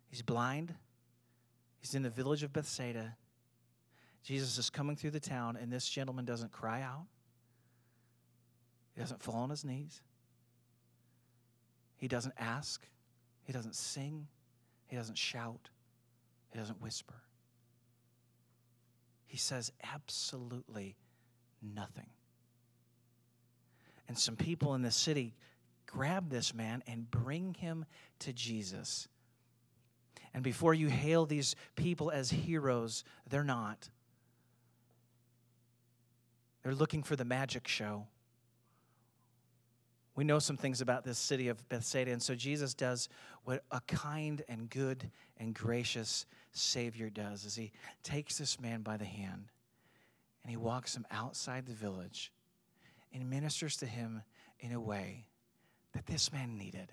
He's 0.08 0.22
blind. 0.22 0.74
He's 1.80 1.96
in 1.96 2.02
the 2.02 2.10
village 2.10 2.44
of 2.44 2.54
Bethsaida. 2.54 3.18
Jesus 4.24 4.58
is 4.58 4.70
coming 4.70 4.96
through 4.96 5.12
the 5.12 5.20
town, 5.20 5.58
and 5.62 5.72
this 5.72 5.88
gentleman 5.90 6.24
doesn't 6.24 6.54
cry 6.54 6.82
out. 6.82 7.08
He 8.96 9.02
doesn't 9.02 9.22
fall 9.22 9.42
on 9.42 9.50
his 9.50 9.66
knees. 9.66 10.02
He 11.98 12.08
doesn't 12.08 12.36
ask. 12.38 12.86
He 13.44 13.52
doesn't 13.52 13.76
sing. 13.76 14.28
He 14.88 14.96
doesn't 14.96 15.18
shout. 15.18 15.70
He 16.52 16.60
doesn't 16.60 16.82
whisper. 16.82 17.16
He 19.34 19.40
says 19.40 19.72
absolutely 19.92 20.96
nothing. 21.60 22.12
And 24.08 24.16
some 24.16 24.36
people 24.36 24.76
in 24.76 24.84
the 24.84 24.92
city 24.92 25.34
grab 25.88 26.30
this 26.30 26.54
man 26.54 26.84
and 26.86 27.10
bring 27.10 27.56
him 27.56 27.86
to 28.20 28.32
Jesus. 28.32 29.08
And 30.36 30.44
before 30.44 30.76
you 30.76 30.88
hail 30.88 31.26
these 31.26 31.56
people 31.76 32.12
as 32.12 32.30
heroes, 32.30 33.04
they're 33.28 33.44
not. 33.44 33.90
They're 36.62 36.76
looking 36.76 37.02
for 37.02 37.16
the 37.16 37.26
magic 37.26 37.68
show. 37.68 38.06
We 40.16 40.24
know 40.24 40.40
some 40.40 40.58
things 40.58 40.82
about 40.82 41.04
this 41.04 41.18
city 41.18 41.48
of 41.48 41.68
Bethsaida, 41.70 42.12
and 42.12 42.22
so 42.22 42.36
Jesus 42.36 42.74
does 42.74 43.10
what 43.44 43.64
a 43.72 43.82
kind 43.88 44.44
and 44.48 44.70
good 44.70 45.10
and 45.38 45.54
gracious 45.56 46.26
Savior 46.52 47.10
does 47.10 47.46
is 47.46 47.56
he 47.56 47.72
takes 48.04 48.38
this 48.38 48.60
man 48.60 48.82
by 48.82 48.96
the 48.96 49.06
hand 49.06 49.46
and 50.44 50.52
he 50.52 50.58
walks 50.58 50.96
him 50.96 51.06
outside 51.10 51.66
the 51.66 51.74
village 51.74 52.32
and 53.12 53.30
ministers 53.30 53.78
to 53.78 53.86
him 53.86 54.22
in 54.60 54.72
a 54.72 54.80
way 54.80 55.28
that 55.94 56.06
this 56.06 56.32
man 56.32 56.58
needed, 56.58 56.92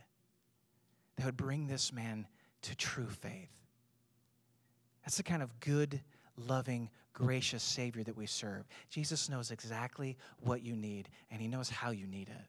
that 1.16 1.26
would 1.26 1.36
bring 1.36 1.66
this 1.66 1.92
man 1.92 2.26
to 2.62 2.74
true 2.74 3.08
faith. 3.08 3.50
That's 5.04 5.16
the 5.16 5.22
kind 5.22 5.42
of 5.42 5.60
good, 5.60 6.00
loving, 6.36 6.90
gracious 7.12 7.62
Savior 7.62 8.02
that 8.04 8.16
we 8.16 8.26
serve. 8.26 8.64
Jesus 8.90 9.28
knows 9.28 9.50
exactly 9.50 10.16
what 10.40 10.62
you 10.62 10.76
need, 10.76 11.08
and 11.30 11.40
He 11.40 11.48
knows 11.48 11.68
how 11.68 11.90
you 11.90 12.06
need 12.06 12.28
it. 12.28 12.46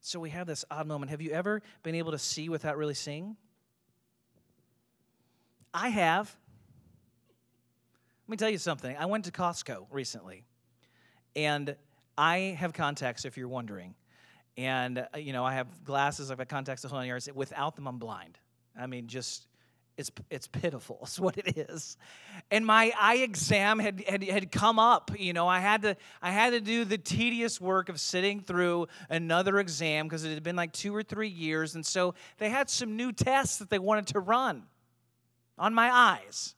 So 0.00 0.18
we 0.18 0.30
have 0.30 0.46
this 0.46 0.64
odd 0.70 0.86
moment. 0.86 1.10
Have 1.10 1.20
you 1.20 1.30
ever 1.30 1.62
been 1.82 1.94
able 1.94 2.12
to 2.12 2.18
see 2.18 2.48
without 2.48 2.76
really 2.76 2.94
seeing? 2.94 3.36
I 5.74 5.88
have. 5.88 6.34
Let 8.26 8.30
me 8.30 8.36
tell 8.36 8.50
you 8.50 8.58
something. 8.58 8.96
I 8.96 9.06
went 9.06 9.26
to 9.26 9.30
Costco 9.30 9.86
recently, 9.90 10.44
and 11.36 11.76
I 12.16 12.56
have 12.58 12.72
contacts, 12.72 13.24
if 13.24 13.36
you're 13.36 13.48
wondering. 13.48 13.94
And, 14.56 14.98
uh, 14.98 15.18
you 15.18 15.32
know, 15.32 15.44
I 15.44 15.54
have 15.54 15.84
glasses, 15.84 16.30
I've 16.30 16.38
got 16.38 16.48
contacts 16.48 16.82
the 16.82 16.88
whole 16.88 17.04
years. 17.04 17.28
Without 17.34 17.76
them, 17.76 17.86
I'm 17.86 17.98
blind. 17.98 18.38
I 18.78 18.86
mean, 18.86 19.06
just 19.06 19.46
it's, 20.00 20.10
it's 20.30 20.48
pitiful, 20.48 20.98
is 21.04 21.20
what 21.20 21.36
it 21.38 21.56
is. 21.56 21.96
And 22.50 22.66
my 22.66 22.92
eye 22.98 23.18
exam 23.18 23.78
had, 23.78 24.02
had, 24.08 24.24
had 24.24 24.50
come 24.50 24.78
up. 24.78 25.12
You 25.16 25.32
know, 25.32 25.46
I 25.46 25.60
had, 25.60 25.82
to, 25.82 25.96
I 26.20 26.30
had 26.30 26.50
to 26.50 26.60
do 26.60 26.84
the 26.84 26.98
tedious 26.98 27.60
work 27.60 27.88
of 27.88 28.00
sitting 28.00 28.40
through 28.40 28.88
another 29.08 29.58
exam 29.60 30.06
because 30.06 30.24
it 30.24 30.34
had 30.34 30.42
been 30.42 30.56
like 30.56 30.72
two 30.72 30.94
or 30.94 31.02
three 31.02 31.28
years. 31.28 31.74
And 31.74 31.84
so 31.84 32.14
they 32.38 32.48
had 32.48 32.68
some 32.68 32.96
new 32.96 33.12
tests 33.12 33.58
that 33.58 33.70
they 33.70 33.78
wanted 33.78 34.08
to 34.08 34.20
run 34.20 34.64
on 35.58 35.74
my 35.74 35.90
eyes. 35.92 36.54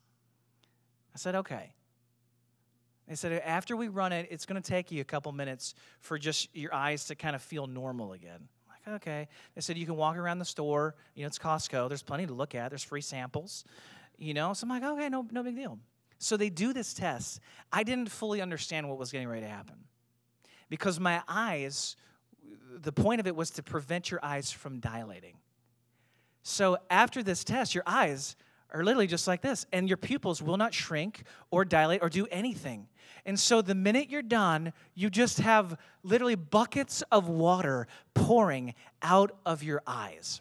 I 1.15 1.19
said, 1.19 1.35
okay. 1.35 1.75
They 3.09 3.17
said, 3.17 3.43
after 3.45 3.77
we 3.77 3.89
run 3.89 4.13
it, 4.13 4.29
it's 4.31 4.47
going 4.47 4.63
to 4.63 4.67
take 4.67 4.91
you 4.91 5.03
a 5.03 5.05
couple 5.05 5.33
minutes 5.33 5.75
for 6.01 6.17
just 6.17 6.55
your 6.57 6.73
eyes 6.73 7.07
to 7.07 7.15
kind 7.15 7.37
of 7.37 7.43
feel 7.43 7.67
normal 7.67 8.13
again 8.13 8.49
like, 8.87 8.97
okay. 8.97 9.29
They 9.55 9.61
said 9.61 9.79
you 9.79 9.87
can 9.87 9.97
walk 9.97 10.17
around 10.17 10.39
the 10.39 10.45
store. 10.45 10.95
You 11.15 11.23
know, 11.23 11.29
it's 11.29 11.39
Costco. 11.39 11.89
There's 11.89 12.03
plenty 12.03 12.27
to 12.27 12.33
look 12.33 12.55
at. 12.55 12.71
There's 12.71 12.85
free 12.85 13.01
samples. 13.01 13.65
You 14.19 14.35
know, 14.35 14.53
so 14.53 14.65
I'm 14.65 14.69
like, 14.71 14.85
okay, 14.85 15.09
no, 15.09 15.27
no 15.31 15.43
big 15.43 15.57
deal. 15.57 15.79
So 16.19 16.37
they 16.37 16.51
do 16.51 16.73
this 16.73 16.95
test. 16.95 17.41
I 17.73 17.83
didn't 17.83 18.11
fully 18.11 18.41
understand 18.41 18.89
what 18.89 18.99
was 18.99 19.11
getting 19.11 19.29
ready 19.29 19.43
to 19.43 19.49
happen 19.49 19.75
because 20.69 21.01
my 21.01 21.23
eyes, 21.29 21.97
the 22.81 22.93
point 22.93 23.21
of 23.21 23.27
it 23.27 23.35
was 23.35 23.51
to 23.51 23.63
prevent 23.63 24.11
your 24.11 24.21
eyes 24.25 24.51
from 24.51 24.79
dilating. 24.79 25.35
So 26.45 26.79
after 26.91 27.23
this 27.23 27.45
test, 27.45 27.75
your 27.75 27.85
eyes 27.87 28.37
are 28.73 28.85
literally 28.85 29.07
just 29.07 29.29
like 29.29 29.43
this, 29.43 29.67
and 29.73 29.89
your 29.89 29.97
pupils 29.97 30.43
will 30.43 30.57
not 30.57 30.75
shrink 30.75 31.25
or 31.51 31.65
dilate 31.65 32.03
or 32.03 32.09
do 32.09 32.27
anything. 32.31 32.89
And 33.25 33.39
so 33.39 33.63
the 33.63 33.75
minute 33.75 34.11
you're 34.11 34.23
done, 34.23 34.73
you 34.95 35.11
just 35.11 35.39
have 35.39 35.77
literally 36.03 36.35
buckets 36.35 37.03
of 37.13 37.29
water 37.29 37.87
pouring 38.15 38.75
out 39.03 39.37
of 39.47 39.63
your 39.63 39.83
eyes. 39.87 40.41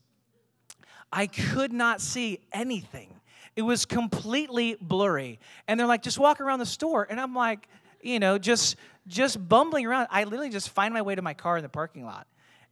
I 1.12 1.28
could 1.28 1.74
not 1.74 2.02
see 2.02 2.40
anything. 2.52 3.20
It 3.56 3.64
was 3.64 3.86
completely 3.86 4.78
blurry. 4.80 5.40
And 5.68 5.80
they're 5.80 5.88
like, 5.88 6.02
just 6.02 6.18
walk 6.18 6.40
around 6.40 6.60
the 6.60 6.66
store. 6.66 7.06
And 7.10 7.20
I'm 7.20 7.36
like, 7.36 7.68
you 8.02 8.20
know, 8.20 8.38
just 8.38 8.78
just 9.08 9.48
bumbling 9.50 9.86
around. 9.86 10.08
I 10.12 10.24
literally 10.24 10.50
just 10.50 10.70
find 10.70 10.94
my 10.94 11.02
way 11.02 11.16
to 11.16 11.22
my 11.22 11.34
car 11.34 11.58
in 11.58 11.64
the 11.64 11.70
parking 11.70 12.06
lot. 12.06 12.28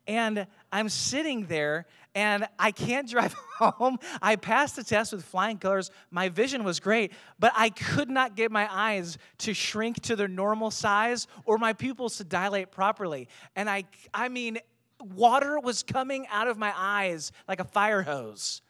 And 0.10 0.48
I'm 0.72 0.90
sitting 0.90 1.46
there 1.46 1.86
and 2.16 2.48
I 2.58 2.72
can't 2.72 3.08
drive 3.16 3.34
home. 3.60 4.00
I 4.24 4.38
passed 4.38 4.76
the 4.76 4.84
test 4.84 5.14
with 5.14 5.24
flying 5.24 5.60
colors. 5.60 5.92
My 6.10 6.30
vision 6.30 6.64
was 6.64 6.80
great, 6.80 7.14
but 7.38 7.54
I 7.56 7.70
could 7.70 8.10
not 8.10 8.36
get 8.36 8.52
my 8.52 8.68
eyes 8.72 9.20
to 9.40 9.54
shrink 9.54 10.02
to 10.02 10.16
their 10.16 10.28
normal 10.28 10.72
size 10.72 11.28
or 11.46 11.60
my 11.60 11.74
pupils 11.74 12.18
to 12.18 12.24
dilate 12.24 12.72
properly. 12.72 13.28
And 13.56 13.70
I 13.70 13.84
I 14.12 14.30
mean, 14.30 14.58
water 15.00 15.60
was 15.60 15.84
coming 15.84 16.26
out 16.32 16.48
of 16.48 16.58
my 16.58 16.74
eyes 16.76 17.32
like 17.48 17.60
a 17.60 17.66
fire 17.66 18.02
hose. 18.02 18.64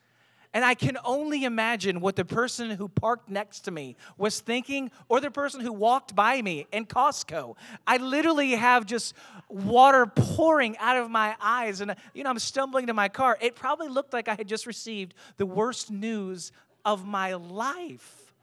And 0.53 0.65
I 0.65 0.74
can 0.74 0.98
only 1.06 1.44
imagine 1.44 2.01
what 2.01 2.15
the 2.15 2.25
person 2.25 2.72
who 2.72 2.88
parked 2.88 3.29
next 3.29 3.62
to 3.62 3.72
me 3.72 3.96
was 4.18 4.39
thinking, 4.39 4.89
or 5.08 5.22
the 5.22 5.29
person 5.29 5.62
who 5.62 5.72
walked 5.72 6.15
by 6.15 6.41
me 6.41 6.65
in 6.72 6.88
Costco. 6.88 7.56
I 7.86 7.98
literally 7.98 8.51
have 8.51 8.88
just 8.88 9.13
water 9.48 10.08
pouring 10.08 10.75
out 10.79 10.98
of 10.98 11.12
my 11.12 11.36
eyes, 11.39 11.82
and 11.82 11.96
you 12.15 12.24
know, 12.24 12.32
I'm 12.32 12.39
stumbling 12.39 12.88
to 12.88 12.94
my 12.96 13.10
car. 13.10 13.38
It 13.39 13.56
probably 13.56 13.89
looked 13.89 14.12
like 14.12 14.27
I 14.27 14.34
had 14.34 14.48
just 14.48 14.65
received 14.65 15.13
the 15.38 15.46
worst 15.46 15.91
news 15.91 16.51
of 16.84 17.06
my 17.06 17.36
life. 17.36 18.34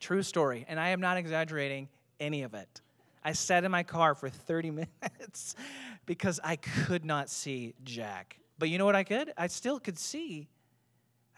True 0.00 0.22
story, 0.22 0.66
and 0.68 0.78
I 0.78 0.90
am 0.90 1.00
not 1.00 1.16
exaggerating 1.16 1.88
any 2.20 2.42
of 2.42 2.52
it. 2.52 2.82
I 3.24 3.32
sat 3.32 3.64
in 3.64 3.70
my 3.70 3.84
car 3.84 4.14
for 4.14 4.28
30 4.28 4.70
minutes 5.02 5.56
because 6.04 6.40
I 6.44 6.56
could 6.56 7.06
not 7.06 7.30
see 7.30 7.74
Jack. 7.84 8.38
But 8.58 8.68
you 8.68 8.76
know 8.76 8.84
what 8.84 8.96
I 8.96 9.04
could? 9.04 9.32
I 9.36 9.46
still 9.46 9.80
could 9.80 9.98
see 9.98 10.48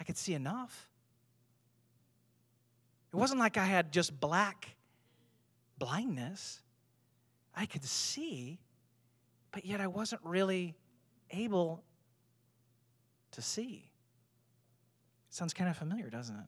I 0.01 0.05
could 0.05 0.17
see 0.17 0.33
enough. 0.35 0.89
It 3.13 3.17
wasn't 3.17 3.39
like 3.39 3.59
I 3.59 3.67
had 3.67 3.93
just 3.93 4.19
black 4.19 4.77
blindness. 5.79 6.63
I 7.55 7.67
could 7.67 7.85
see, 7.85 8.59
but 9.53 9.67
yet 9.67 9.81
I 9.81 9.89
wasn't 9.89 10.23
really 10.25 10.75
able 11.31 11.85
to 13.33 13.43
see. 13.43 13.91
Sounds 15.29 15.53
kind 15.53 15.69
of 15.69 15.77
familiar, 15.77 16.09
doesn't 16.09 16.37
it? 16.37 16.47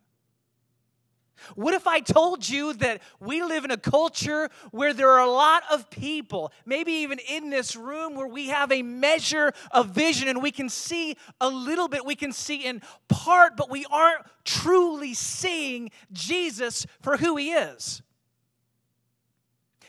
What 1.55 1.75
if 1.75 1.87
I 1.87 2.01
told 2.01 2.49
you 2.49 2.73
that 2.75 3.03
we 3.21 3.43
live 3.43 3.65
in 3.65 3.71
a 3.71 3.77
culture 3.77 4.49
where 4.71 4.95
there 4.95 5.11
are 5.11 5.27
a 5.27 5.31
lot 5.31 5.65
of 5.71 5.91
people, 5.91 6.53
maybe 6.65 6.93
even 6.93 7.19
in 7.29 7.51
this 7.51 7.75
room, 7.75 8.15
where 8.15 8.27
we 8.27 8.49
have 8.49 8.71
a 8.71 8.83
measure 8.83 9.53
of 9.71 9.91
vision 9.91 10.29
and 10.29 10.43
we 10.43 10.51
can 10.51 10.69
see 10.69 11.17
a 11.41 11.49
little 11.49 11.89
bit, 11.89 12.05
we 12.05 12.15
can 12.15 12.33
see 12.33 12.65
in 12.65 12.81
part, 13.09 13.57
but 13.57 13.71
we 13.71 13.85
aren't 13.91 14.25
truly 14.45 15.15
seeing 15.15 15.91
Jesus 16.13 16.87
for 17.01 17.17
who 17.17 17.37
he 17.37 17.53
is? 17.53 18.03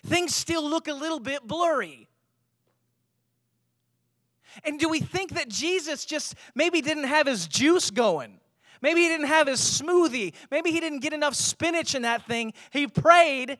Things 0.05 0.35
still 0.35 0.67
look 0.67 0.87
a 0.87 0.93
little 0.93 1.19
bit 1.19 1.47
blurry. 1.47 2.09
And 4.63 4.79
do 4.79 4.89
we 4.89 4.99
think 4.99 5.33
that 5.33 5.49
Jesus 5.49 6.05
just 6.05 6.35
maybe 6.53 6.81
didn't 6.81 7.05
have 7.05 7.27
his 7.27 7.47
juice 7.47 7.89
going? 7.89 8.39
Maybe 8.83 9.01
he 9.01 9.07
didn't 9.07 9.27
have 9.27 9.47
his 9.47 9.61
smoothie. 9.61 10.33
Maybe 10.51 10.69
he 10.69 10.81
didn't 10.81 10.99
get 10.99 11.13
enough 11.13 11.35
spinach 11.35 11.95
in 11.95 12.01
that 12.01 12.27
thing. 12.27 12.53
He 12.69 12.85
prayed 12.85 13.57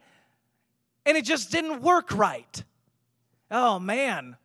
and 1.05 1.17
it 1.17 1.23
just 1.23 1.49
didn't 1.49 1.81
work 1.81 2.11
right. 2.13 2.63
Oh 3.49 3.79
man, 3.79 4.35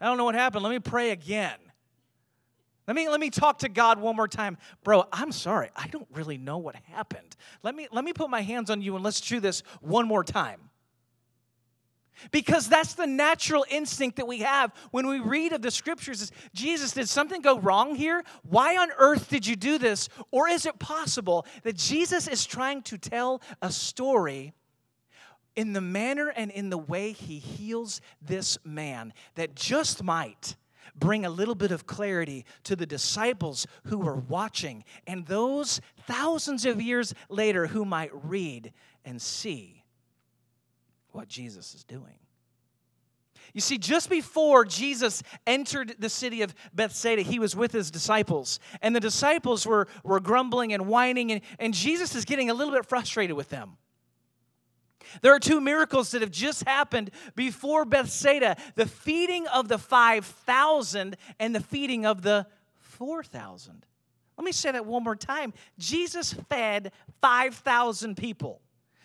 I 0.00 0.06
don't 0.06 0.16
know 0.16 0.24
what 0.24 0.34
happened. 0.34 0.64
Let 0.64 0.70
me 0.70 0.78
pray 0.78 1.10
again. 1.10 1.58
Let 2.86 2.96
me, 2.96 3.06
let 3.10 3.20
me 3.20 3.28
talk 3.28 3.58
to 3.58 3.68
God 3.68 4.00
one 4.00 4.16
more 4.16 4.28
time. 4.28 4.56
Bro, 4.82 5.04
I'm 5.12 5.30
sorry. 5.30 5.68
I 5.76 5.88
don't 5.88 6.08
really 6.14 6.38
know 6.38 6.56
what 6.56 6.74
happened. 6.74 7.36
Let 7.62 7.74
me, 7.74 7.86
let 7.92 8.02
me 8.02 8.14
put 8.14 8.30
my 8.30 8.40
hands 8.40 8.70
on 8.70 8.80
you 8.80 8.94
and 8.94 9.04
let's 9.04 9.20
do 9.20 9.40
this 9.40 9.62
one 9.82 10.08
more 10.08 10.24
time. 10.24 10.67
Because 12.30 12.68
that's 12.68 12.94
the 12.94 13.06
natural 13.06 13.64
instinct 13.70 14.16
that 14.16 14.26
we 14.26 14.40
have 14.40 14.72
when 14.90 15.06
we 15.06 15.20
read 15.20 15.52
of 15.52 15.62
the 15.62 15.70
scriptures 15.70 16.22
is 16.22 16.32
Jesus, 16.52 16.92
did 16.92 17.08
something 17.08 17.40
go 17.40 17.58
wrong 17.58 17.94
here? 17.94 18.24
Why 18.48 18.76
on 18.76 18.90
earth 18.98 19.28
did 19.28 19.46
you 19.46 19.56
do 19.56 19.78
this? 19.78 20.08
Or 20.30 20.48
is 20.48 20.66
it 20.66 20.78
possible 20.78 21.46
that 21.62 21.76
Jesus 21.76 22.28
is 22.28 22.44
trying 22.44 22.82
to 22.82 22.98
tell 22.98 23.40
a 23.62 23.70
story 23.70 24.52
in 25.56 25.72
the 25.72 25.80
manner 25.80 26.28
and 26.28 26.50
in 26.50 26.70
the 26.70 26.78
way 26.78 27.12
he 27.12 27.38
heals 27.38 28.00
this 28.22 28.58
man 28.64 29.12
that 29.34 29.54
just 29.54 30.02
might 30.02 30.56
bring 30.94 31.24
a 31.24 31.30
little 31.30 31.54
bit 31.54 31.70
of 31.70 31.86
clarity 31.86 32.44
to 32.64 32.76
the 32.76 32.86
disciples 32.86 33.66
who 33.84 33.98
were 33.98 34.16
watching 34.16 34.84
and 35.06 35.26
those 35.26 35.80
thousands 36.06 36.64
of 36.64 36.80
years 36.80 37.14
later 37.28 37.66
who 37.66 37.84
might 37.84 38.10
read 38.24 38.72
and 39.04 39.20
see 39.20 39.77
what 41.12 41.28
Jesus 41.28 41.74
is 41.74 41.84
doing. 41.84 42.18
You 43.54 43.60
see, 43.60 43.78
just 43.78 44.10
before 44.10 44.64
Jesus 44.64 45.22
entered 45.46 45.96
the 45.98 46.10
city 46.10 46.42
of 46.42 46.54
Bethsaida, 46.74 47.22
he 47.22 47.38
was 47.38 47.56
with 47.56 47.72
his 47.72 47.90
disciples. 47.90 48.60
And 48.82 48.94
the 48.94 49.00
disciples 49.00 49.66
were, 49.66 49.88
were 50.04 50.20
grumbling 50.20 50.72
and 50.72 50.86
whining, 50.86 51.32
and, 51.32 51.40
and 51.58 51.72
Jesus 51.72 52.14
is 52.14 52.24
getting 52.24 52.50
a 52.50 52.54
little 52.54 52.74
bit 52.74 52.84
frustrated 52.84 53.36
with 53.36 53.48
them. 53.48 53.78
There 55.22 55.34
are 55.34 55.40
two 55.40 55.60
miracles 55.60 56.10
that 56.10 56.20
have 56.20 56.30
just 56.30 56.64
happened 56.64 57.10
before 57.34 57.86
Bethsaida 57.86 58.56
the 58.74 58.86
feeding 58.86 59.46
of 59.46 59.68
the 59.68 59.78
5,000 59.78 61.16
and 61.38 61.54
the 61.54 61.60
feeding 61.60 62.04
of 62.04 62.22
the 62.22 62.46
4,000. 62.80 63.86
Let 64.36 64.44
me 64.44 64.52
say 64.52 64.70
that 64.70 64.86
one 64.86 65.02
more 65.02 65.16
time. 65.16 65.54
Jesus 65.78 66.32
fed 66.32 66.92
5,000 67.20 68.16
people. 68.16 68.60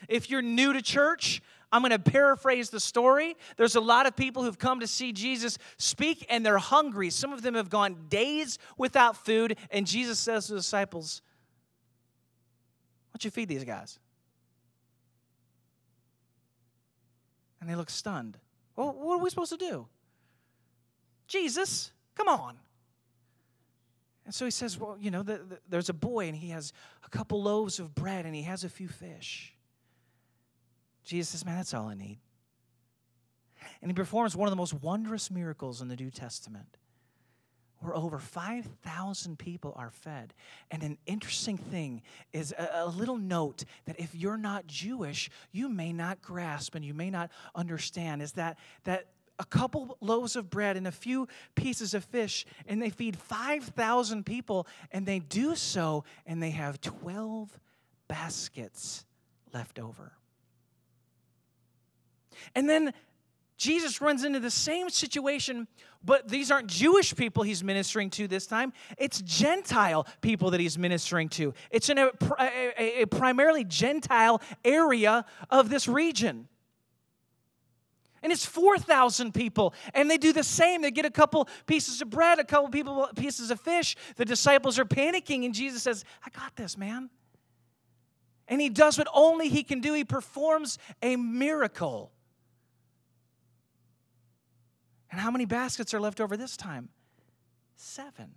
If 0.09 0.29
you're 0.29 0.41
new 0.41 0.73
to 0.73 0.81
church, 0.81 1.41
I'm 1.73 1.81
going 1.81 1.89
to 1.89 1.97
paraphrase 1.97 2.69
the 2.69 2.79
story. 2.79 3.35
There's 3.57 3.75
a 3.75 3.81
lot 3.81 4.05
of 4.05 4.15
people 4.15 4.43
who've 4.43 4.59
come 4.59 4.81
to 4.81 4.87
see 4.87 5.11
Jesus 5.11 5.57
speak 5.77 6.23
and 6.29 6.45
they're 6.45 6.59
hungry. 6.59 7.09
Some 7.09 7.33
of 7.33 7.41
them 7.41 7.55
have 7.55 7.71
gone 7.71 8.05
days 8.09 8.59
without 8.77 9.17
food, 9.17 9.57
and 9.71 9.87
Jesus 9.87 10.19
says 10.19 10.45
to 10.45 10.53
the 10.53 10.59
disciples, 10.59 11.23
Why 13.09 13.17
don't 13.17 13.25
you 13.25 13.31
feed 13.31 13.49
these 13.49 13.63
guys? 13.63 13.97
And 17.59 17.67
they 17.67 17.73
look 17.73 17.89
stunned. 17.89 18.37
Well, 18.75 18.93
what 18.93 19.15
are 19.15 19.23
we 19.23 19.31
supposed 19.31 19.51
to 19.51 19.57
do? 19.57 19.87
Jesus, 21.27 21.91
come 22.13 22.27
on. 22.27 22.55
And 24.25 24.35
so 24.35 24.45
he 24.45 24.51
says, 24.51 24.77
Well, 24.77 24.95
you 24.99 25.09
know, 25.09 25.23
the, 25.23 25.37
the, 25.37 25.59
there's 25.67 25.89
a 25.89 25.93
boy 25.93 26.27
and 26.27 26.37
he 26.37 26.49
has 26.49 26.71
a 27.03 27.09
couple 27.09 27.41
loaves 27.41 27.79
of 27.79 27.95
bread 27.95 28.27
and 28.27 28.35
he 28.35 28.43
has 28.43 28.63
a 28.63 28.69
few 28.69 28.87
fish. 28.87 29.52
Jesus 31.03 31.29
says, 31.29 31.45
Man, 31.45 31.57
that's 31.57 31.73
all 31.73 31.87
I 31.87 31.95
need. 31.95 32.19
And 33.81 33.89
he 33.89 33.95
performs 33.95 34.35
one 34.35 34.47
of 34.47 34.51
the 34.51 34.57
most 34.57 34.73
wondrous 34.73 35.31
miracles 35.31 35.81
in 35.81 35.87
the 35.87 35.95
New 35.95 36.11
Testament 36.11 36.77
where 37.83 37.95
over 37.95 38.17
5,000 38.17 39.37
people 39.37 39.73
are 39.75 39.89
fed. 39.89 40.33
And 40.71 40.83
an 40.83 40.97
interesting 41.05 41.57
thing 41.57 42.01
is 42.31 42.53
a, 42.57 42.69
a, 42.75 42.87
little 42.87 43.17
note 43.17 43.65
that 43.85 43.99
if 43.99 44.15
you're 44.15 44.37
not 44.37 44.67
Jewish, 44.67 45.29
you 45.51 45.67
may 45.67 45.91
not 45.91 46.21
grasp 46.21 46.75
and 46.75 46.85
you 46.85 46.93
may 46.93 47.09
not 47.09 47.29
understand 47.55 48.21
is 48.21 48.31
that, 48.33 48.57
that 48.85 49.07
a 49.37 49.45
couple 49.45 49.97
loaves 49.99 50.35
of 50.35 50.49
bread 50.49 50.77
and 50.77 50.87
a 50.87 50.91
few 50.91 51.27
pieces 51.55 51.93
of 51.93 52.05
fish, 52.05 52.45
and 52.67 52.81
they 52.81 52.89
feed 52.89 53.17
5,000 53.17 54.25
people, 54.25 54.67
and 54.91 55.05
they 55.05 55.19
do 55.19 55.55
so, 55.55 56.05
and 56.25 56.41
they 56.41 56.51
have 56.51 56.79
12 56.79 57.59
baskets 58.07 59.05
left 59.53 59.79
over. 59.79 60.13
And 62.55 62.69
then 62.69 62.93
Jesus 63.57 64.01
runs 64.01 64.23
into 64.23 64.39
the 64.39 64.51
same 64.51 64.89
situation, 64.89 65.67
but 66.03 66.27
these 66.27 66.51
aren't 66.51 66.67
Jewish 66.67 67.15
people 67.15 67.43
he's 67.43 67.63
ministering 67.63 68.09
to 68.11 68.27
this 68.27 68.47
time. 68.47 68.73
It's 68.97 69.21
Gentile 69.21 70.07
people 70.21 70.51
that 70.51 70.59
he's 70.59 70.77
ministering 70.77 71.29
to. 71.29 71.53
It's 71.71 71.89
in 71.89 71.97
a, 71.97 72.11
a, 72.39 73.03
a 73.03 73.05
primarily 73.05 73.63
Gentile 73.63 74.41
area 74.65 75.25
of 75.49 75.69
this 75.69 75.87
region. 75.87 76.47
And 78.23 78.31
it's 78.31 78.45
4,000 78.45 79.33
people. 79.33 79.73
And 79.93 80.09
they 80.09 80.17
do 80.17 80.31
the 80.31 80.45
same. 80.45 80.81
They 80.81 80.91
get 80.91 81.05
a 81.05 81.11
couple 81.11 81.47
pieces 81.65 82.01
of 82.01 82.09
bread, 82.09 82.39
a 82.39 82.45
couple 82.45 82.69
people, 82.69 83.09
pieces 83.15 83.51
of 83.51 83.59
fish. 83.59 83.97
The 84.15 84.23
disciples 84.23 84.79
are 84.79 84.85
panicking, 84.85 85.43
and 85.43 85.53
Jesus 85.53 85.83
says, 85.83 86.05
I 86.25 86.29
got 86.29 86.55
this, 86.55 86.77
man. 86.77 87.09
And 88.47 88.61
he 88.61 88.69
does 88.69 88.97
what 88.97 89.07
only 89.13 89.49
he 89.49 89.61
can 89.63 89.81
do. 89.81 89.93
He 89.93 90.05
performs 90.05 90.77
a 91.01 91.17
miracle. 91.17 92.12
And 95.13 95.21
how 95.21 95.29
many 95.29 95.45
baskets 95.45 95.93
are 95.93 95.99
left 95.99 96.19
over 96.19 96.35
this 96.35 96.57
time? 96.57 96.89
Seven. 97.75 98.31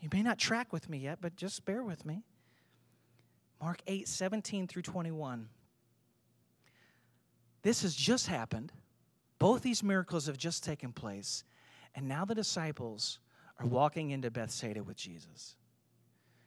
You 0.00 0.08
may 0.10 0.22
not 0.22 0.38
track 0.38 0.72
with 0.72 0.88
me 0.88 0.96
yet, 0.96 1.18
but 1.20 1.36
just 1.36 1.66
bear 1.66 1.84
with 1.84 2.06
me. 2.06 2.22
Mark 3.60 3.82
8, 3.86 4.08
17 4.08 4.66
through 4.66 4.80
21. 4.80 5.50
This 7.60 7.82
has 7.82 7.94
just 7.94 8.28
happened. 8.28 8.72
Both 9.38 9.60
these 9.60 9.82
miracles 9.82 10.24
have 10.24 10.38
just 10.38 10.64
taken 10.64 10.94
place. 10.94 11.44
And 11.94 12.08
now 12.08 12.24
the 12.24 12.34
disciples 12.34 13.18
are 13.60 13.66
walking 13.66 14.08
into 14.08 14.30
Bethsaida 14.30 14.82
with 14.82 14.96
Jesus. 14.96 15.54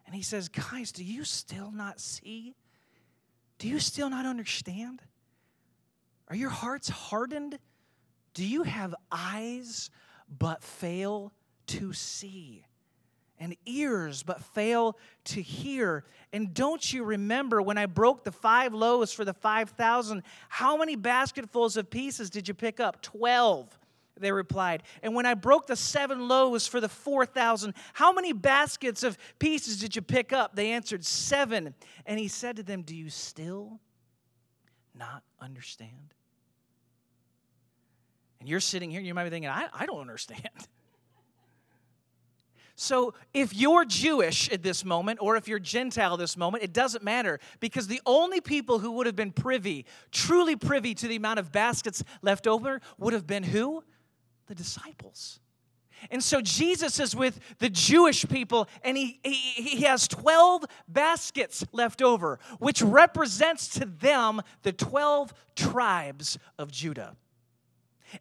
And 0.06 0.16
he 0.16 0.22
says, 0.22 0.50
Guys, 0.50 0.92
do 0.92 1.04
you 1.04 1.24
still 1.24 1.72
not 1.72 2.00
see? 2.00 2.56
Do 3.58 3.68
you 3.68 3.80
still 3.80 4.10
not 4.10 4.26
understand? 4.26 5.02
Are 6.28 6.36
your 6.36 6.50
hearts 6.50 6.90
hardened? 6.90 7.60
Do 8.34 8.46
you 8.46 8.64
have 8.64 8.94
eyes 9.12 9.90
but 10.30 10.64
fail 10.64 11.32
to 11.68 11.94
see? 11.94 12.66
and 13.40 13.56
ears 13.66 14.24
but 14.24 14.42
fail 14.42 14.98
to 15.26 15.42
hear. 15.42 16.06
And 16.32 16.54
don't 16.54 16.94
you 16.94 17.04
remember 17.04 17.62
when 17.62 17.78
I 17.78 17.86
broke 17.86 18.24
the 18.24 18.32
five 18.32 18.74
loaves 18.74 19.12
for 19.12 19.26
the 19.26 19.34
5,000? 19.34 20.24
How 20.50 20.78
many 20.78 20.96
basketfuls 20.96 21.78
of 21.78 21.90
pieces 21.90 22.30
did 22.30 22.48
you 22.48 22.54
pick 22.54 22.80
up? 22.80 23.02
12. 23.02 23.78
They 24.18 24.32
replied. 24.32 24.84
And 25.04 25.14
when 25.14 25.26
I 25.26 25.34
broke 25.34 25.68
the 25.68 25.76
seven 25.76 26.28
loaves 26.28 26.68
for 26.68 26.80
the 26.80 26.88
4,000, 26.88 27.74
how 27.94 28.14
many 28.14 28.32
baskets 28.32 29.04
of 29.04 29.18
pieces 29.40 29.78
did 29.78 29.96
you 29.96 30.02
pick 30.02 30.32
up? 30.32 30.56
They 30.56 30.72
answered, 30.72 31.04
Seven. 31.04 31.74
And 32.06 32.20
he 32.20 32.28
said 32.28 32.56
to 32.56 32.64
them, 32.64 32.82
Do 32.82 32.96
you 32.96 33.10
still 33.10 33.80
not 34.98 35.24
understand? 35.42 36.14
And 38.40 38.50
you're 38.50 38.60
sitting 38.60 38.92
here 38.92 39.02
you 39.02 39.14
might 39.14 39.26
be 39.26 39.30
thinking, 39.32 39.50
I, 39.50 39.68
I 39.74 39.86
don't 39.86 40.02
understand. 40.02 40.50
So, 42.78 43.14
if 43.34 43.56
you're 43.56 43.86
Jewish 43.86 44.52
at 44.52 44.62
this 44.62 44.84
moment, 44.84 45.20
or 45.22 45.38
if 45.38 45.48
you're 45.48 45.60
Gentile 45.60 46.18
this 46.18 46.36
moment, 46.36 46.62
it 46.62 46.74
doesn't 46.74 47.06
matter 47.06 47.40
because 47.62 47.88
the 47.88 48.02
only 48.06 48.42
people 48.42 48.80
who 48.80 48.92
would 48.92 49.06
have 49.06 49.16
been 49.16 49.32
privy, 49.32 49.86
truly 50.12 50.58
privy 50.58 50.94
to 50.96 51.08
the 51.08 51.16
amount 51.16 51.40
of 51.40 51.54
baskets 51.54 52.04
left 52.22 52.48
over, 52.48 52.82
would 52.98 53.14
have 53.14 53.26
been 53.26 53.44
who? 53.44 53.82
The 54.48 54.56
disciples. 54.56 55.40
And 56.12 56.24
so 56.24 56.42
Jesus 56.42 57.00
is 57.00 57.16
with 57.16 57.40
the 57.60 57.70
Jewish 57.70 58.28
people, 58.28 58.68
and 58.84 58.98
he, 58.98 59.20
he, 59.24 59.34
he 59.34 59.84
has 59.84 60.08
12 60.08 60.66
baskets 60.88 61.64
left 61.72 62.02
over, 62.02 62.38
which 62.60 62.82
represents 62.82 63.70
to 63.70 63.86
them 63.86 64.42
the 64.64 64.74
12 64.74 65.34
tribes 65.56 66.38
of 66.60 66.72
Judah. 66.72 67.16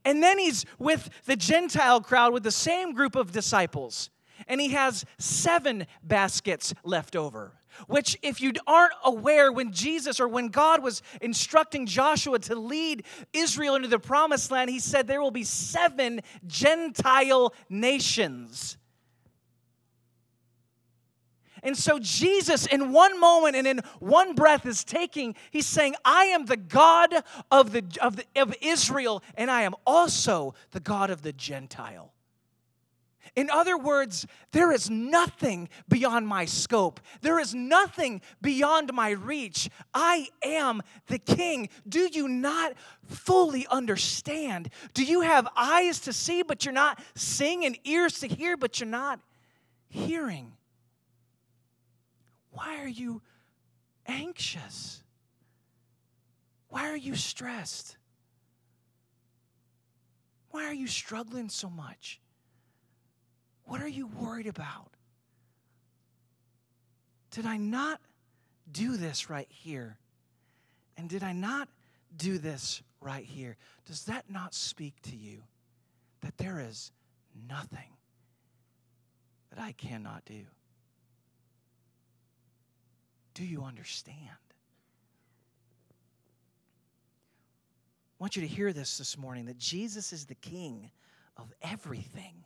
And 0.04 0.22
then 0.22 0.38
he's 0.38 0.64
with 0.78 1.10
the 1.26 1.36
Gentile 1.36 2.00
crowd 2.00 2.32
with 2.32 2.44
the 2.44 2.50
same 2.50 2.94
group 2.94 3.16
of 3.16 3.32
disciples 3.32 4.10
and 4.48 4.60
he 4.60 4.70
has 4.70 5.04
seven 5.18 5.86
baskets 6.02 6.74
left 6.84 7.16
over. 7.16 7.52
Which, 7.86 8.18
if 8.22 8.40
you 8.40 8.52
aren't 8.66 8.94
aware, 9.04 9.52
when 9.52 9.72
Jesus 9.72 10.20
or 10.20 10.28
when 10.28 10.48
God 10.48 10.82
was 10.82 11.02
instructing 11.20 11.86
Joshua 11.86 12.38
to 12.40 12.54
lead 12.54 13.04
Israel 13.32 13.74
into 13.74 13.88
the 13.88 13.98
promised 13.98 14.50
land, 14.50 14.70
he 14.70 14.78
said 14.78 15.06
there 15.06 15.22
will 15.22 15.30
be 15.30 15.44
seven 15.44 16.20
Gentile 16.46 17.54
nations. 17.68 18.78
And 21.64 21.76
so 21.76 21.98
Jesus, 21.98 22.66
in 22.66 22.92
one 22.92 23.18
moment 23.18 23.56
and 23.56 23.66
in 23.66 23.80
one 23.98 24.34
breath, 24.34 24.66
is 24.66 24.84
taking, 24.84 25.34
he's 25.50 25.66
saying, 25.66 25.94
I 26.04 26.26
am 26.26 26.44
the 26.44 26.58
God 26.58 27.12
of, 27.50 27.72
the, 27.72 27.82
of, 28.02 28.16
the, 28.16 28.24
of 28.36 28.54
Israel, 28.60 29.22
and 29.34 29.50
I 29.50 29.62
am 29.62 29.74
also 29.86 30.54
the 30.72 30.80
God 30.80 31.08
of 31.08 31.22
the 31.22 31.32
Gentile. 31.32 32.13
In 33.36 33.50
other 33.50 33.76
words, 33.76 34.26
there 34.52 34.70
is 34.70 34.88
nothing 34.90 35.68
beyond 35.88 36.28
my 36.28 36.44
scope. 36.44 37.00
There 37.20 37.40
is 37.40 37.54
nothing 37.54 38.20
beyond 38.40 38.92
my 38.92 39.10
reach. 39.10 39.68
I 39.92 40.28
am 40.42 40.82
the 41.06 41.18
king. 41.18 41.68
Do 41.88 42.08
you 42.12 42.28
not 42.28 42.74
fully 43.06 43.66
understand? 43.68 44.70
Do 44.92 45.04
you 45.04 45.22
have 45.22 45.48
eyes 45.56 46.00
to 46.00 46.12
see, 46.12 46.42
but 46.42 46.64
you're 46.64 46.74
not 46.74 47.00
seeing, 47.14 47.64
and 47.64 47.78
ears 47.84 48.20
to 48.20 48.28
hear, 48.28 48.56
but 48.56 48.78
you're 48.78 48.88
not 48.88 49.20
hearing? 49.88 50.52
Why 52.50 52.80
are 52.82 52.88
you 52.88 53.20
anxious? 54.06 55.02
Why 56.68 56.88
are 56.88 56.96
you 56.96 57.16
stressed? 57.16 57.96
Why 60.50 60.66
are 60.66 60.74
you 60.74 60.86
struggling 60.86 61.48
so 61.48 61.68
much? 61.68 62.20
What 63.64 63.80
are 63.80 63.88
you 63.88 64.06
worried 64.06 64.46
about? 64.46 64.90
Did 67.30 67.46
I 67.46 67.56
not 67.56 68.00
do 68.70 68.96
this 68.96 69.28
right 69.28 69.48
here? 69.50 69.98
And 70.96 71.08
did 71.08 71.22
I 71.22 71.32
not 71.32 71.68
do 72.16 72.38
this 72.38 72.82
right 73.00 73.24
here? 73.24 73.56
Does 73.86 74.04
that 74.04 74.30
not 74.30 74.54
speak 74.54 74.94
to 75.02 75.16
you 75.16 75.42
that 76.20 76.38
there 76.38 76.60
is 76.60 76.92
nothing 77.48 77.96
that 79.50 79.58
I 79.58 79.72
cannot 79.72 80.24
do? 80.24 80.42
Do 83.34 83.44
you 83.44 83.64
understand? 83.64 84.20
I 88.12 88.22
want 88.22 88.36
you 88.36 88.42
to 88.42 88.48
hear 88.48 88.72
this 88.72 88.96
this 88.96 89.18
morning 89.18 89.46
that 89.46 89.58
Jesus 89.58 90.12
is 90.12 90.24
the 90.24 90.36
King 90.36 90.90
of 91.36 91.52
everything 91.62 92.44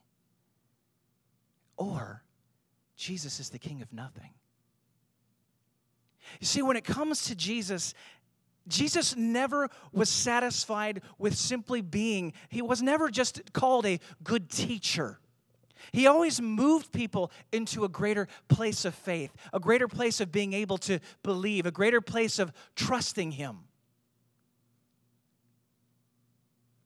or 1.79 2.23
Jesus 2.97 3.41
is 3.41 3.49
the 3.49 3.59
king 3.59 3.81
of 3.81 3.93
nothing. 3.93 4.35
You 6.41 6.47
see, 6.47 6.61
when 6.61 6.77
it 6.77 6.85
comes 6.85 7.25
to 7.27 7.35
Jesus, 7.35 7.95
Jesus 8.67 9.17
never 9.17 9.71
was 9.93 10.11
satisfied 10.11 11.01
with 11.17 11.35
simply 11.35 11.81
being, 11.81 12.35
he 12.51 12.61
was 12.61 12.83
never 12.83 13.11
just 13.11 13.53
called 13.55 13.87
a 13.87 13.99
good 14.23 14.51
teacher. 14.51 15.19
He 15.93 16.07
always 16.07 16.41
moved 16.41 16.93
people 16.93 17.31
into 17.53 17.85
a 17.85 17.88
greater 17.88 18.29
place 18.49 18.85
of 18.85 18.95
faith, 18.95 19.35
a 19.53 19.61
greater 19.61 19.88
place 19.88 20.21
of 20.21 20.31
being 20.31 20.53
able 20.53 20.77
to 20.79 20.99
believe, 21.23 21.64
a 21.64 21.71
greater 21.71 22.01
place 22.01 22.38
of 22.38 22.53
trusting 22.77 23.33
Him. 23.33 23.61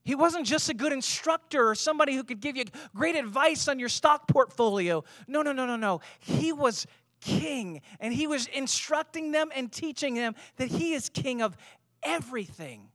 He 0.05 0.15
wasn't 0.15 0.47
just 0.47 0.69
a 0.69 0.75
good 0.75 0.93
instructor 0.93 1.69
or 1.69 1.75
somebody 1.75 2.15
who 2.15 2.25
could 2.25 2.41
give 2.41 2.57
you 2.57 2.65
great 2.95 3.15
advice 3.15 3.69
on 3.69 3.79
your 3.79 3.89
stock 3.89 4.27
portfolio. 4.27 5.05
No, 5.29 5.43
no, 5.43 5.53
no, 5.53 5.65
no, 5.65 5.77
no. 5.77 6.01
He 6.19 6.53
was 6.53 6.87
king, 7.21 7.83
and 8.01 8.13
he 8.13 8.27
was 8.27 8.49
instructing 8.49 9.31
them 9.31 9.51
and 9.55 9.71
teaching 9.71 10.15
them 10.15 10.35
that 10.57 10.69
he 10.69 10.95
is 10.95 11.09
king 11.09 11.41
of 11.41 11.57
everything. 12.03 12.89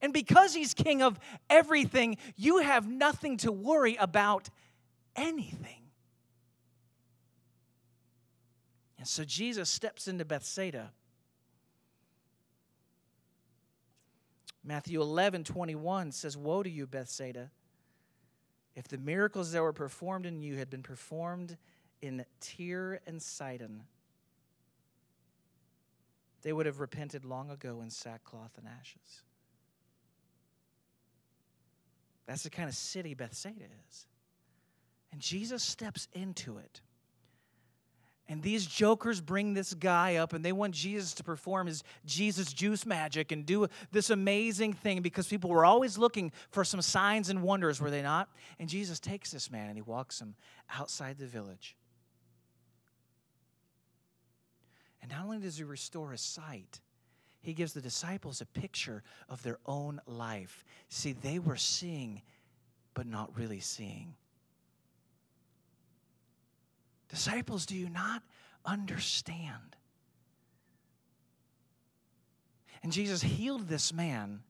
And 0.00 0.12
because 0.12 0.54
he's 0.54 0.74
king 0.74 1.02
of 1.02 1.18
everything, 1.50 2.18
you 2.36 2.58
have 2.58 2.88
nothing 2.88 3.38
to 3.38 3.50
worry 3.50 3.96
about 3.96 4.48
anything. 5.16 5.82
And 8.98 9.08
so 9.08 9.24
Jesus 9.24 9.68
steps 9.68 10.06
into 10.06 10.24
Bethsaida 10.24 10.92
Matthew 14.66 15.00
11, 15.00 15.44
21 15.44 16.10
says, 16.10 16.36
Woe 16.36 16.64
to 16.64 16.68
you, 16.68 16.88
Bethsaida! 16.88 17.52
If 18.74 18.88
the 18.88 18.98
miracles 18.98 19.52
that 19.52 19.62
were 19.62 19.72
performed 19.72 20.26
in 20.26 20.42
you 20.42 20.56
had 20.56 20.68
been 20.68 20.82
performed 20.82 21.56
in 22.02 22.24
Tyre 22.40 23.00
and 23.06 23.22
Sidon, 23.22 23.84
they 26.42 26.52
would 26.52 26.66
have 26.66 26.80
repented 26.80 27.24
long 27.24 27.50
ago 27.50 27.80
in 27.80 27.90
sackcloth 27.90 28.58
and 28.58 28.66
ashes. 28.66 29.22
That's 32.26 32.42
the 32.42 32.50
kind 32.50 32.68
of 32.68 32.74
city 32.74 33.14
Bethsaida 33.14 33.64
is. 33.88 34.06
And 35.12 35.20
Jesus 35.20 35.62
steps 35.62 36.08
into 36.12 36.58
it. 36.58 36.80
And 38.28 38.42
these 38.42 38.66
jokers 38.66 39.20
bring 39.20 39.54
this 39.54 39.72
guy 39.72 40.16
up 40.16 40.32
and 40.32 40.44
they 40.44 40.52
want 40.52 40.74
Jesus 40.74 41.14
to 41.14 41.22
perform 41.22 41.68
his 41.68 41.84
Jesus 42.04 42.52
juice 42.52 42.84
magic 42.84 43.30
and 43.30 43.46
do 43.46 43.68
this 43.92 44.10
amazing 44.10 44.72
thing 44.72 45.00
because 45.00 45.28
people 45.28 45.48
were 45.48 45.64
always 45.64 45.96
looking 45.96 46.32
for 46.50 46.64
some 46.64 46.82
signs 46.82 47.28
and 47.30 47.42
wonders, 47.42 47.80
were 47.80 47.90
they 47.90 48.02
not? 48.02 48.28
And 48.58 48.68
Jesus 48.68 48.98
takes 48.98 49.30
this 49.30 49.50
man 49.50 49.68
and 49.68 49.76
he 49.76 49.82
walks 49.82 50.20
him 50.20 50.34
outside 50.76 51.18
the 51.18 51.26
village. 51.26 51.76
And 55.00 55.12
not 55.12 55.22
only 55.22 55.38
does 55.38 55.58
he 55.58 55.62
restore 55.62 56.10
his 56.10 56.20
sight, 56.20 56.80
he 57.40 57.54
gives 57.54 57.74
the 57.74 57.80
disciples 57.80 58.40
a 58.40 58.46
picture 58.46 59.04
of 59.28 59.40
their 59.44 59.58
own 59.66 60.00
life. 60.04 60.64
See, 60.88 61.12
they 61.12 61.38
were 61.38 61.56
seeing, 61.56 62.22
but 62.92 63.06
not 63.06 63.38
really 63.38 63.60
seeing. 63.60 64.16
Disciples, 67.08 67.66
do 67.66 67.76
you 67.76 67.88
not 67.88 68.22
understand? 68.64 69.76
And 72.82 72.92
Jesus 72.92 73.22
healed 73.22 73.68
this 73.68 73.92
man. 73.92 74.40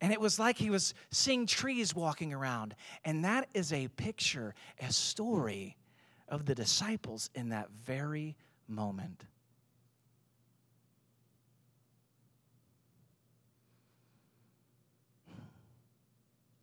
And 0.00 0.12
it 0.12 0.20
was 0.20 0.38
like 0.38 0.56
he 0.56 0.70
was 0.70 0.94
seeing 1.10 1.46
trees 1.46 1.94
walking 1.94 2.32
around. 2.32 2.74
And 3.04 3.24
that 3.24 3.48
is 3.52 3.72
a 3.72 3.88
picture, 3.88 4.54
a 4.80 4.92
story 4.92 5.76
of 6.28 6.44
the 6.44 6.54
disciples 6.54 7.30
in 7.34 7.48
that 7.48 7.70
very 7.70 8.36
moment. 8.68 9.24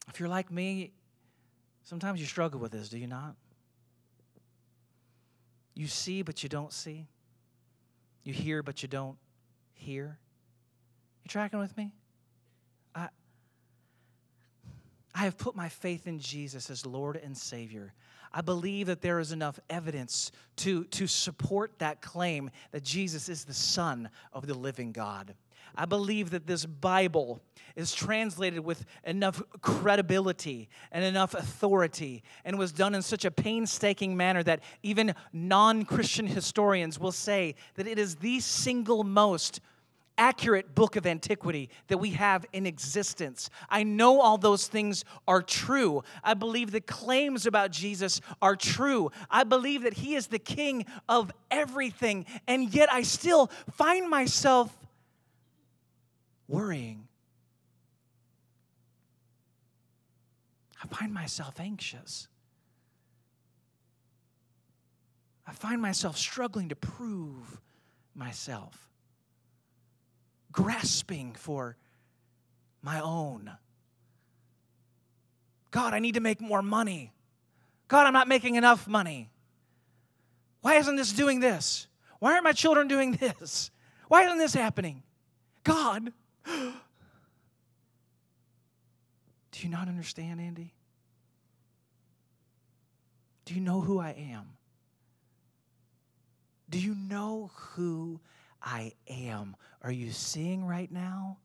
If 0.07 0.19
you're 0.21 0.29
like 0.29 0.49
me, 0.49 0.93
sometimes 1.83 2.21
you 2.21 2.25
struggle 2.25 2.61
with 2.61 2.71
this, 2.71 2.87
do 2.87 2.97
you 2.97 3.07
not? 3.07 3.35
You 5.75 5.87
see, 5.87 6.21
but 6.21 6.41
you 6.41 6.49
don't 6.49 6.73
see. 6.73 7.07
You 8.23 8.33
hear, 8.33 8.63
but 8.63 8.81
you 8.81 8.87
don't 8.87 9.17
hear. 9.73 10.17
You 11.23 11.29
tracking 11.29 11.59
with 11.59 11.75
me? 11.77 11.93
I, 12.95 13.09
I 15.13 15.19
have 15.19 15.37
put 15.37 15.55
my 15.55 15.69
faith 15.69 16.07
in 16.07 16.19
Jesus 16.19 16.69
as 16.69 16.85
Lord 16.85 17.17
and 17.17 17.37
Savior. 17.37 17.93
I 18.33 18.41
believe 18.41 18.87
that 18.87 19.01
there 19.01 19.19
is 19.19 19.31
enough 19.31 19.59
evidence 19.69 20.31
to, 20.57 20.85
to 20.85 21.07
support 21.07 21.79
that 21.79 22.01
claim 22.01 22.49
that 22.71 22.83
Jesus 22.83 23.29
is 23.29 23.45
the 23.45 23.53
Son 23.53 24.09
of 24.33 24.47
the 24.47 24.53
living 24.53 24.91
God. 24.91 25.35
I 25.75 25.85
believe 25.85 26.31
that 26.31 26.47
this 26.47 26.65
Bible 26.65 27.41
is 27.75 27.93
translated 27.93 28.59
with 28.59 28.85
enough 29.03 29.41
credibility 29.61 30.69
and 30.91 31.03
enough 31.03 31.33
authority 31.33 32.23
and 32.43 32.57
was 32.57 32.71
done 32.71 32.95
in 32.95 33.01
such 33.01 33.25
a 33.25 33.31
painstaking 33.31 34.15
manner 34.15 34.43
that 34.43 34.61
even 34.83 35.13
non 35.33 35.83
Christian 35.85 36.27
historians 36.27 36.99
will 36.99 37.11
say 37.11 37.55
that 37.75 37.87
it 37.87 37.99
is 37.99 38.15
the 38.15 38.39
single 38.39 39.03
most 39.03 39.59
accurate 40.17 40.73
book 40.75 40.95
of 40.95 41.05
antiquity 41.05 41.69
that 41.87 41.97
we 41.97 42.11
have 42.11 42.45
in 42.53 42.65
existence. 42.65 43.49
I 43.69 43.83
know 43.83 44.21
all 44.21 44.37
those 44.37 44.67
things 44.67 45.03
are 45.27 45.41
true. 45.41 46.03
I 46.23 46.33
believe 46.33 46.71
the 46.71 46.81
claims 46.81 47.45
about 47.45 47.71
Jesus 47.71 48.21
are 48.41 48.55
true. 48.55 49.11
I 49.29 49.43
believe 49.43 49.83
that 49.83 49.93
he 49.95 50.15
is 50.15 50.27
the 50.27 50.39
king 50.39 50.85
of 51.09 51.31
everything. 51.51 52.25
And 52.47 52.73
yet 52.73 52.91
I 52.91 53.01
still 53.01 53.51
find 53.73 54.09
myself 54.09 54.77
worrying. 56.47 57.07
I 60.83 60.87
find 60.87 61.13
myself 61.13 61.59
anxious. 61.59 62.27
I 65.47 65.51
find 65.51 65.81
myself 65.81 66.17
struggling 66.17 66.69
to 66.69 66.75
prove 66.75 67.59
myself, 68.15 68.89
grasping 70.51 71.33
for 71.33 71.77
my 72.81 72.99
own. 72.99 73.51
God, 75.71 75.93
I 75.93 75.99
need 75.99 76.13
to 76.13 76.19
make 76.19 76.39
more 76.39 76.61
money. 76.61 77.11
God, 77.87 78.07
I'm 78.07 78.13
not 78.13 78.27
making 78.27 78.55
enough 78.55 78.87
money. 78.87 79.29
Why 80.61 80.75
isn't 80.75 80.95
this 80.95 81.11
doing 81.13 81.41
this? 81.41 81.87
Why 82.19 82.31
aren't 82.31 82.43
my 82.43 82.53
children 82.53 82.87
doing 82.87 83.11
this? 83.11 83.69
Why 84.07 84.23
isn't 84.25 84.37
this 84.37 84.53
happening? 84.53 85.03
God, 85.63 86.11
do 86.47 86.73
you 89.59 89.69
not 89.69 89.87
understand, 89.87 90.39
Andy? 90.39 90.73
Do 93.45 93.53
you 93.53 93.61
know 93.61 93.81
who 93.81 93.99
I 93.99 94.09
am? 94.11 94.57
Do 96.69 96.79
you 96.79 96.95
know 96.95 97.51
who 97.53 98.19
I 98.61 98.93
am? 99.07 99.55
Are 99.81 99.91
you 99.91 100.11
seeing 100.11 100.65
right 100.65 100.91
now, 100.91 101.37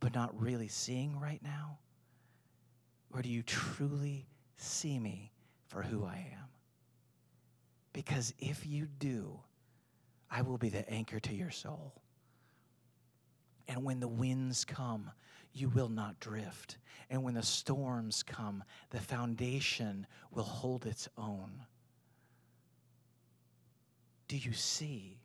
but 0.00 0.14
not 0.14 0.38
really 0.40 0.68
seeing 0.68 1.18
right 1.18 1.42
now? 1.42 1.78
Or 3.14 3.22
do 3.22 3.28
you 3.28 3.42
truly 3.42 4.26
see 4.56 4.98
me 4.98 5.32
for 5.68 5.82
who 5.82 6.04
I 6.04 6.26
am? 6.32 6.48
Because 7.92 8.32
if 8.38 8.66
you 8.66 8.86
do, 8.98 9.40
I 10.30 10.42
will 10.42 10.58
be 10.58 10.68
the 10.68 10.88
anchor 10.88 11.20
to 11.20 11.34
your 11.34 11.50
soul. 11.50 12.01
And 13.72 13.84
when 13.84 14.00
the 14.00 14.08
winds 14.08 14.66
come, 14.66 15.10
you 15.54 15.70
will 15.70 15.88
not 15.88 16.20
drift. 16.20 16.76
And 17.08 17.22
when 17.22 17.32
the 17.32 17.42
storms 17.42 18.22
come, 18.22 18.62
the 18.90 19.00
foundation 19.00 20.06
will 20.30 20.42
hold 20.44 20.84
its 20.84 21.08
own. 21.16 21.50
Do 24.28 24.36
you 24.36 24.52
see? 24.52 25.20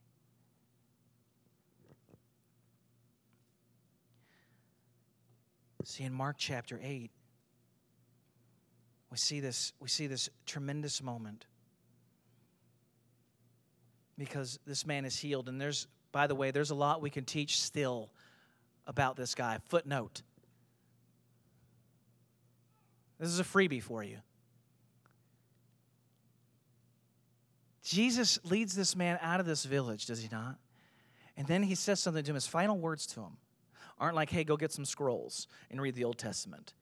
See 5.84 6.04
in 6.04 6.14
Mark 6.14 6.36
chapter 6.38 6.80
8, 6.82 7.12
we 9.12 9.18
see 9.18 9.42
this, 9.42 9.74
we 9.80 9.90
see 9.90 10.08
this 10.08 10.30
tremendous 10.46 11.04
moment. 11.04 11.46
Because 14.18 14.58
this 14.66 14.86
man 14.86 15.04
is 15.04 15.18
healed. 15.18 15.50
And 15.50 15.60
there's, 15.60 15.88
by 16.14 16.28
the 16.28 16.36
way, 16.36 16.52
there's 16.52 16.72
a 16.72 16.76
lot 16.76 17.02
we 17.02 17.10
can 17.10 17.26
teach 17.26 17.60
still 17.60 18.10
about 18.88 19.16
this 19.16 19.36
guy. 19.36 19.60
Footnote. 19.68 20.24
This 23.20 23.30
is 23.30 23.40
a 23.40 23.44
freebie 23.44 23.84
for 23.84 24.04
you. 24.04 24.18
Jesus 27.84 28.40
leads 28.44 28.76
this 28.76 28.96
man 28.96 29.18
out 29.22 29.40
of 29.40 29.46
this 29.46 29.64
village, 29.64 30.08
does 30.08 30.22
he 30.22 30.28
not? 30.32 30.58
And 31.38 31.48
then 31.48 31.64
he 31.64 31.76
says 31.76 32.00
something 32.00 32.24
to 32.24 32.32
him. 32.32 32.36
His 32.36 32.48
final 32.48 32.78
words 32.78 33.06
to 33.08 33.22
him 33.22 33.38
aren't 34.00 34.16
like, 34.16 34.30
hey, 34.30 34.44
go 34.44 34.58
get 34.58 34.72
some 34.72 34.86
scrolls 34.86 35.48
and 35.72 35.82
read 35.82 35.96
the 35.96 36.04
Old 36.04 36.18
Testament. 36.18 36.74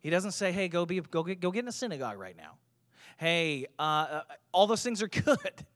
He 0.00 0.08
doesn't 0.08 0.32
say, 0.32 0.50
hey, 0.52 0.68
go, 0.68 0.86
be, 0.86 1.00
go, 1.00 1.22
get, 1.22 1.40
go 1.40 1.50
get 1.50 1.64
in 1.64 1.68
a 1.68 1.72
synagogue 1.72 2.18
right 2.18 2.36
now. 2.36 2.56
Hey, 3.18 3.66
uh, 3.78 3.82
uh 3.82 4.22
all 4.52 4.66
those 4.66 4.82
things 4.82 5.02
are 5.02 5.08
good. 5.08 5.66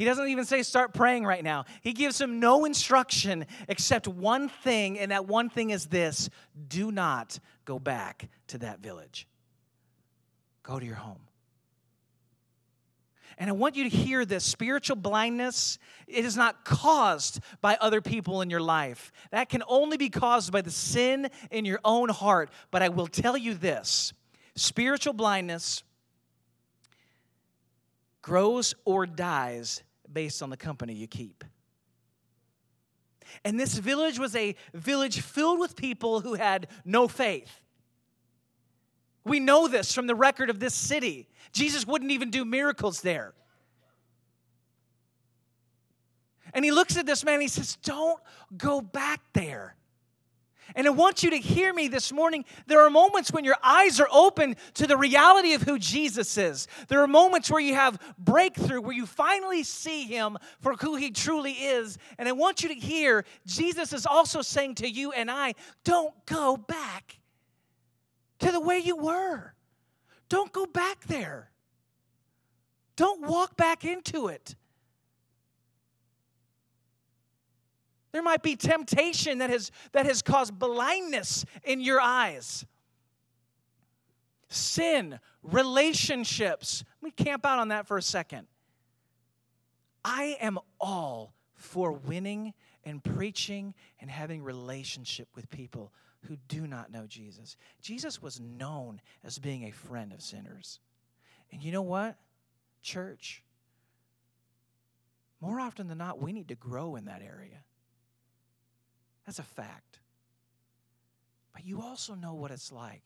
He 0.00 0.06
doesn't 0.06 0.28
even 0.28 0.46
say 0.46 0.62
start 0.62 0.94
praying 0.94 1.26
right 1.26 1.44
now. 1.44 1.66
He 1.82 1.92
gives 1.92 2.18
him 2.18 2.40
no 2.40 2.64
instruction 2.64 3.44
except 3.68 4.08
one 4.08 4.48
thing, 4.48 4.98
and 4.98 5.10
that 5.10 5.26
one 5.26 5.50
thing 5.50 5.68
is 5.68 5.88
this 5.88 6.30
do 6.68 6.90
not 6.90 7.38
go 7.66 7.78
back 7.78 8.30
to 8.46 8.56
that 8.60 8.80
village. 8.80 9.28
Go 10.62 10.80
to 10.80 10.86
your 10.86 10.94
home. 10.94 11.20
And 13.36 13.50
I 13.50 13.52
want 13.52 13.76
you 13.76 13.90
to 13.90 13.94
hear 13.94 14.24
this 14.24 14.42
spiritual 14.42 14.96
blindness, 14.96 15.78
it 16.06 16.24
is 16.24 16.34
not 16.34 16.64
caused 16.64 17.40
by 17.60 17.76
other 17.78 18.00
people 18.00 18.40
in 18.40 18.48
your 18.48 18.62
life. 18.62 19.12
That 19.32 19.50
can 19.50 19.62
only 19.68 19.98
be 19.98 20.08
caused 20.08 20.50
by 20.50 20.62
the 20.62 20.70
sin 20.70 21.28
in 21.50 21.66
your 21.66 21.80
own 21.84 22.08
heart. 22.08 22.48
But 22.70 22.80
I 22.80 22.88
will 22.88 23.06
tell 23.06 23.36
you 23.36 23.52
this 23.52 24.14
spiritual 24.54 25.12
blindness 25.12 25.82
grows 28.22 28.74
or 28.86 29.04
dies 29.04 29.82
based 30.12 30.42
on 30.42 30.50
the 30.50 30.56
company 30.56 30.94
you 30.94 31.06
keep. 31.06 31.44
And 33.44 33.58
this 33.58 33.74
village 33.74 34.18
was 34.18 34.34
a 34.34 34.56
village 34.74 35.20
filled 35.20 35.60
with 35.60 35.76
people 35.76 36.20
who 36.20 36.34
had 36.34 36.68
no 36.84 37.08
faith. 37.08 37.60
We 39.24 39.38
know 39.38 39.68
this 39.68 39.92
from 39.92 40.06
the 40.06 40.14
record 40.14 40.50
of 40.50 40.60
this 40.60 40.74
city. 40.74 41.28
Jesus 41.52 41.86
wouldn't 41.86 42.10
even 42.10 42.30
do 42.30 42.44
miracles 42.44 43.02
there. 43.02 43.34
And 46.52 46.64
he 46.64 46.72
looks 46.72 46.96
at 46.96 47.06
this 47.06 47.24
man 47.24 47.40
he 47.40 47.48
says, 47.48 47.76
Don't 47.82 48.20
go 48.56 48.80
back 48.80 49.20
there. 49.32 49.76
And 50.74 50.86
I 50.86 50.90
want 50.90 51.22
you 51.22 51.30
to 51.30 51.36
hear 51.36 51.72
me 51.74 51.88
this 51.88 52.12
morning. 52.12 52.44
There 52.66 52.84
are 52.84 52.90
moments 52.90 53.32
when 53.32 53.44
your 53.44 53.56
eyes 53.62 53.98
are 54.00 54.08
open 54.12 54.56
to 54.74 54.86
the 54.86 54.96
reality 54.96 55.54
of 55.54 55.62
who 55.62 55.78
Jesus 55.78 56.38
is. 56.38 56.68
There 56.88 57.02
are 57.02 57.08
moments 57.08 57.50
where 57.50 57.60
you 57.60 57.74
have 57.74 58.00
breakthrough, 58.18 58.80
where 58.80 58.94
you 58.94 59.06
finally 59.06 59.62
see 59.62 60.04
him 60.04 60.38
for 60.60 60.74
who 60.74 60.96
he 60.96 61.10
truly 61.10 61.52
is. 61.52 61.98
And 62.18 62.28
I 62.28 62.32
want 62.32 62.62
you 62.62 62.68
to 62.68 62.74
hear 62.74 63.24
Jesus 63.46 63.92
is 63.92 64.06
also 64.06 64.42
saying 64.42 64.76
to 64.76 64.88
you 64.88 65.12
and 65.12 65.30
I 65.30 65.54
don't 65.84 66.14
go 66.26 66.56
back 66.56 67.18
to 68.40 68.52
the 68.52 68.60
way 68.60 68.78
you 68.78 68.96
were. 68.96 69.54
Don't 70.28 70.52
go 70.52 70.66
back 70.66 71.04
there. 71.06 71.50
Don't 72.96 73.26
walk 73.26 73.56
back 73.56 73.84
into 73.84 74.28
it. 74.28 74.54
There 78.12 78.22
might 78.22 78.42
be 78.42 78.56
temptation 78.56 79.38
that 79.38 79.50
has, 79.50 79.70
that 79.92 80.06
has 80.06 80.22
caused 80.22 80.58
blindness 80.58 81.44
in 81.64 81.80
your 81.80 82.00
eyes. 82.00 82.64
Sin, 84.48 85.20
relationships. 85.42 86.84
Let 87.00 87.06
me 87.16 87.24
camp 87.24 87.46
out 87.46 87.58
on 87.58 87.68
that 87.68 87.86
for 87.86 87.96
a 87.96 88.02
second. 88.02 88.46
I 90.04 90.36
am 90.40 90.58
all 90.80 91.34
for 91.54 91.92
winning 91.92 92.54
and 92.84 93.04
preaching 93.04 93.74
and 94.00 94.10
having 94.10 94.42
relationship 94.42 95.28
with 95.34 95.48
people 95.50 95.92
who 96.26 96.36
do 96.48 96.66
not 96.66 96.90
know 96.90 97.06
Jesus. 97.06 97.56
Jesus 97.80 98.20
was 98.20 98.40
known 98.40 99.00
as 99.24 99.38
being 99.38 99.64
a 99.64 99.70
friend 99.70 100.12
of 100.12 100.20
sinners. 100.20 100.80
And 101.52 101.62
you 101.62 101.72
know 101.72 101.82
what? 101.82 102.16
Church, 102.82 103.42
more 105.40 105.60
often 105.60 105.88
than 105.88 105.98
not, 105.98 106.20
we 106.20 106.32
need 106.32 106.48
to 106.48 106.54
grow 106.54 106.96
in 106.96 107.06
that 107.06 107.22
area. 107.22 107.64
That's 109.30 109.38
a 109.38 109.44
fact. 109.44 110.00
But 111.52 111.64
you 111.64 111.82
also 111.82 112.16
know 112.16 112.34
what 112.34 112.50
it's 112.50 112.72
like 112.72 113.04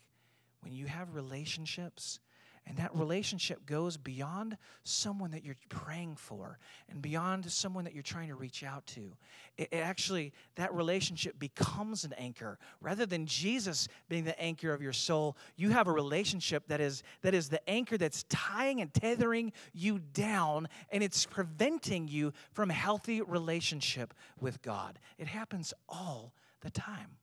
when 0.61 0.73
you 0.73 0.87
have 0.87 1.15
relationships 1.15 2.19
And 2.67 2.79
that 2.79 2.95
relationship 2.97 3.67
goes 3.67 3.99
beyond 3.99 4.57
someone 4.85 5.33
that 5.33 5.45
you're 5.45 5.57
praying 5.69 6.17
for 6.17 6.59
and 6.89 7.03
beyond 7.03 7.51
someone 7.51 7.85
that 7.85 7.93
you're 7.93 8.03
trying 8.03 8.29
to 8.29 8.35
reach 8.35 8.65
out 8.65 8.87
to. 8.89 9.13
It, 9.59 9.69
it 9.71 9.79
actually, 9.79 10.33
that 10.55 10.73
relationship 10.73 11.39
becomes 11.39 12.05
an 12.05 12.15
anchor. 12.15 12.59
Rather 12.81 13.05
than 13.05 13.27
Jesus 13.27 13.87
being 14.09 14.25
the 14.25 14.41
anchor 14.41 14.73
of 14.73 14.81
your 14.81 14.95
soul, 14.95 15.37
you 15.57 15.71
have 15.71 15.89
a 15.89 15.93
relationship 15.93 16.67
that 16.69 16.81
is, 16.81 17.03
that 17.21 17.35
is 17.35 17.51
the 17.51 17.69
anchor 17.69 17.99
that's 17.99 18.25
tying 18.31 18.81
and 18.81 18.93
tethering 18.95 19.53
you 19.75 19.99
down, 19.99 20.67
and 20.91 21.03
it's 21.03 21.27
preventing 21.27 22.09
you 22.09 22.33
from 22.53 22.71
healthy 22.71 23.21
relationship 23.21 24.15
with 24.41 24.63
God. 24.63 24.99
It 25.19 25.27
happens 25.27 25.75
all 25.87 26.33
the 26.63 26.71
time. 26.71 27.19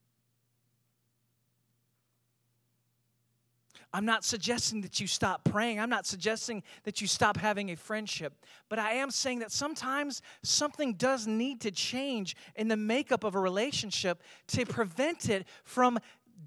I'm 3.93 4.06
not 4.06 4.23
suggesting 4.23 4.82
that 4.82 5.01
you 5.01 5.08
stop 5.08 5.43
praying. 5.43 5.80
I'm 5.80 5.89
not 5.89 6.06
suggesting 6.06 6.63
that 6.84 7.01
you 7.01 7.08
stop 7.08 7.36
having 7.36 7.71
a 7.71 7.75
friendship. 7.75 8.34
But 8.69 8.80
I 8.80 8.93
am 8.93 9.12
saying 9.12 9.39
that 9.39 9.51
sometimes 9.51 10.21
something 10.43 10.93
does 10.93 11.27
need 11.27 11.62
to 11.62 11.71
change 11.71 12.38
in 12.56 12.69
the 12.69 12.77
makeup 12.77 13.25
of 13.25 13.36
a 13.36 13.39
relationship 13.39 14.23
to 14.47 14.65
prevent 14.65 15.30
it 15.30 15.45
from 15.65 15.99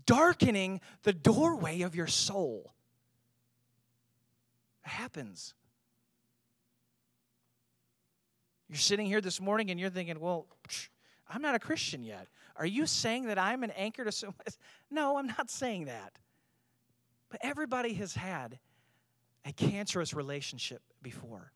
darkening 0.06 0.80
the 1.02 1.12
doorway 1.12 1.82
of 1.82 1.94
your 1.94 2.06
soul. 2.06 2.72
It 4.84 4.88
happens. 4.88 5.52
You're 8.70 8.78
sitting 8.78 9.06
here 9.06 9.20
this 9.20 9.40
morning 9.40 9.70
and 9.70 9.78
you're 9.78 9.90
thinking, 9.90 10.18
well, 10.18 10.46
I'm 11.28 11.42
not 11.42 11.54
a 11.54 11.58
Christian 11.58 12.02
yet. 12.02 12.26
Are 12.56 12.66
you 12.66 12.86
saying 12.86 13.26
that 13.26 13.38
I'm 13.38 13.62
an 13.64 13.70
anchor 13.72 14.04
to 14.04 14.12
someone? 14.12 14.38
No, 14.90 15.16
I'm 15.16 15.26
not 15.26 15.50
saying 15.50 15.86
that. 15.86 16.12
But 17.34 17.44
everybody 17.44 17.94
has 17.94 18.14
had 18.14 18.60
a 19.44 19.50
cancerous 19.50 20.14
relationship 20.14 20.82
before. 21.02 21.50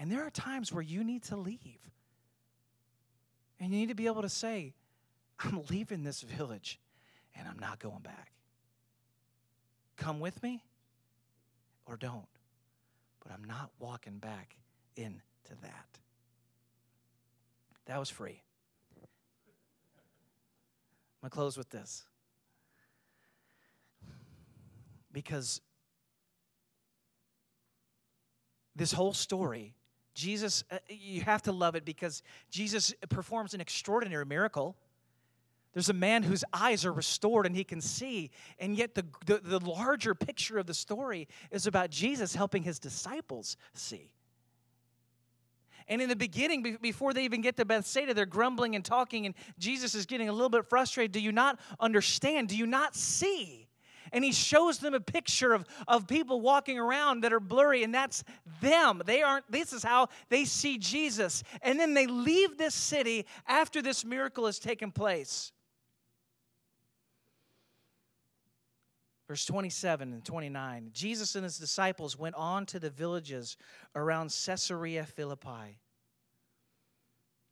And 0.00 0.10
there 0.10 0.26
are 0.26 0.30
times 0.30 0.72
where 0.72 0.82
you 0.82 1.04
need 1.04 1.22
to 1.24 1.36
leave. 1.36 1.78
And 3.60 3.72
you 3.72 3.78
need 3.78 3.90
to 3.90 3.94
be 3.94 4.06
able 4.06 4.22
to 4.22 4.28
say, 4.28 4.74
I'm 5.38 5.62
leaving 5.70 6.02
this 6.02 6.22
village 6.22 6.80
and 7.36 7.46
I'm 7.46 7.60
not 7.60 7.78
going 7.78 8.00
back. 8.00 8.32
Come 9.96 10.18
with 10.18 10.42
me 10.42 10.64
or 11.86 11.96
don't. 11.96 12.26
But 13.22 13.30
I'm 13.30 13.44
not 13.44 13.70
walking 13.78 14.18
back 14.18 14.56
into 14.96 15.20
that. 15.62 16.00
That 17.86 18.00
was 18.00 18.10
free. 18.10 18.42
I'm 18.96 19.06
going 21.20 21.30
to 21.30 21.36
close 21.36 21.56
with 21.56 21.70
this 21.70 22.02
because 25.12 25.60
this 28.76 28.92
whole 28.92 29.12
story, 29.12 29.74
Jesus, 30.14 30.64
uh, 30.70 30.78
you 30.88 31.20
have 31.22 31.42
to 31.42 31.52
love 31.52 31.74
it 31.74 31.84
because 31.84 32.22
Jesus 32.50 32.94
performs 33.08 33.54
an 33.54 33.60
extraordinary 33.60 34.24
miracle. 34.24 34.76
There's 35.74 35.88
a 35.88 35.94
man 35.94 36.22
whose 36.22 36.44
eyes 36.52 36.84
are 36.84 36.92
restored 36.92 37.46
and 37.46 37.54
he 37.54 37.64
can 37.64 37.80
see. 37.80 38.30
And 38.58 38.76
yet, 38.76 38.94
the, 38.94 39.04
the, 39.26 39.38
the, 39.38 39.60
larger 39.60 40.14
picture 40.14 40.58
of 40.58 40.66
the 40.66 40.74
story 40.74 41.28
is 41.50 41.66
about 41.66 41.90
Jesus 41.90 42.34
helping 42.34 42.62
his 42.62 42.78
disciples 42.78 43.56
see. 43.74 44.10
And 45.86 46.02
in 46.02 46.08
the 46.08 46.16
beginning, 46.16 46.78
before 46.82 47.14
they 47.14 47.24
even 47.24 47.40
get 47.40 47.56
to 47.56 47.64
Bethsaida, 47.64 48.12
they're 48.12 48.26
grumbling 48.26 48.74
and 48.74 48.84
talking, 48.84 49.24
and 49.24 49.34
Jesus 49.58 49.94
is 49.94 50.04
getting 50.04 50.28
a 50.28 50.32
little 50.32 50.50
bit 50.50 50.66
frustrated. 50.68 51.12
Do 51.12 51.20
you 51.20 51.32
not 51.32 51.58
understand? 51.80 52.48
Do 52.48 52.56
you 52.56 52.66
not 52.66 52.94
see? 52.94 53.67
And 54.12 54.24
he 54.24 54.32
shows 54.32 54.78
them 54.78 54.94
a 54.94 55.00
picture 55.00 55.52
of, 55.52 55.64
of 55.86 56.06
people 56.06 56.40
walking 56.40 56.78
around 56.78 57.22
that 57.22 57.32
are 57.32 57.40
blurry, 57.40 57.82
and 57.82 57.94
that's 57.94 58.24
them. 58.60 59.02
They 59.04 59.22
aren't, 59.22 59.50
this 59.50 59.72
is 59.72 59.82
how 59.82 60.08
they 60.28 60.44
see 60.44 60.78
Jesus. 60.78 61.42
And 61.62 61.78
then 61.78 61.94
they 61.94 62.06
leave 62.06 62.58
this 62.58 62.74
city 62.74 63.26
after 63.46 63.82
this 63.82 64.04
miracle 64.04 64.46
has 64.46 64.58
taken 64.58 64.90
place. 64.90 65.52
Verse 69.28 69.44
27 69.44 70.14
and 70.14 70.24
29 70.24 70.88
Jesus 70.94 71.34
and 71.34 71.44
his 71.44 71.58
disciples 71.58 72.18
went 72.18 72.34
on 72.34 72.64
to 72.64 72.80
the 72.80 72.88
villages 72.88 73.58
around 73.94 74.34
Caesarea 74.46 75.04
Philippi. 75.04 75.78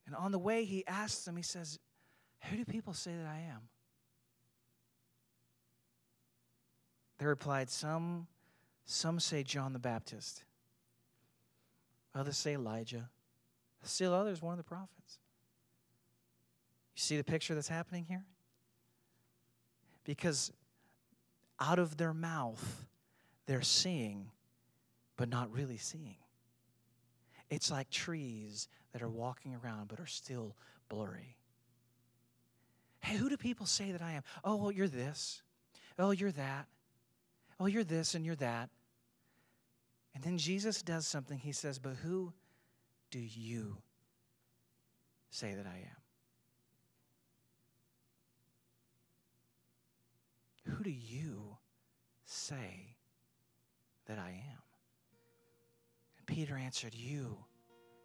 And 0.07 0.15
on 0.15 0.33
the 0.33 0.39
way, 0.39 0.65
he 0.65 0.87
asks 0.87 1.25
them, 1.25 1.37
he 1.37 1.43
says, 1.43 1.79
Who 2.45 2.57
do 2.57 2.65
people 2.65 2.95
say 2.95 3.13
that 3.13 3.27
I 3.27 3.41
am? 3.51 3.69
They 7.19 7.27
replied, 7.27 7.71
Some, 7.71 8.27
some 8.85 9.21
say 9.21 9.43
John 9.43 9.73
the 9.73 9.79
Baptist, 9.79 10.45
others 12.15 12.37
say 12.37 12.55
Elijah, 12.55 13.09
still 13.83 14.13
others, 14.13 14.43
one 14.43 14.53
of 14.53 14.59
the 14.59 14.65
prophets. 14.65 15.19
You 16.95 17.01
see 17.01 17.17
the 17.17 17.25
picture 17.25 17.55
that's 17.55 17.69
happening 17.69 18.05
here? 18.09 18.25
Because 20.05 20.53
out 21.61 21.79
of 21.79 21.97
their 21.97 22.15
mouth, 22.15 22.87
they're 23.47 23.63
seeing, 23.63 24.31
but 25.17 25.29
not 25.29 25.53
really 25.53 25.77
seeing. 25.77 26.17
It's 27.49 27.71
like 27.71 27.91
trees 27.91 28.69
that 28.93 29.03
are 29.03 29.09
walking 29.09 29.55
around 29.55 29.89
but 29.89 30.01
are 30.01 30.07
still 30.07 30.57
blurry. 30.89 31.37
Hey, 33.01 33.17
who 33.17 33.29
do 33.29 33.37
people 33.37 33.67
say 33.67 33.93
that 33.93 34.03
I 34.03 34.13
am? 34.13 34.23
Oh, 34.43 34.57
well, 34.57 34.73
you're 34.73 34.89
this. 34.89 35.43
Oh, 35.99 36.11
you're 36.11 36.33
that 36.33 36.67
oh, 37.59 37.67
you're 37.67 37.85
this 37.85 38.15
and 38.15 38.25
you're 38.25 38.37
that. 38.37 38.71
And 40.15 40.25
then 40.25 40.39
Jesus 40.39 40.83
does 40.83 41.07
something. 41.07 41.39
He 41.39 41.53
says, 41.53 41.79
But 41.79 41.95
who 41.97 42.33
do 43.11 43.19
you 43.19 43.77
say 45.31 45.55
that 45.55 45.67
I 45.67 45.77
am? 45.77 45.97
Who 50.75 50.83
do 50.83 50.91
you 50.91 51.57
say 52.25 52.97
that 54.07 54.19
I 54.19 54.31
am? 54.31 54.63
And 56.19 56.27
Peter 56.27 56.57
answered, 56.57 56.95
You, 56.95 57.37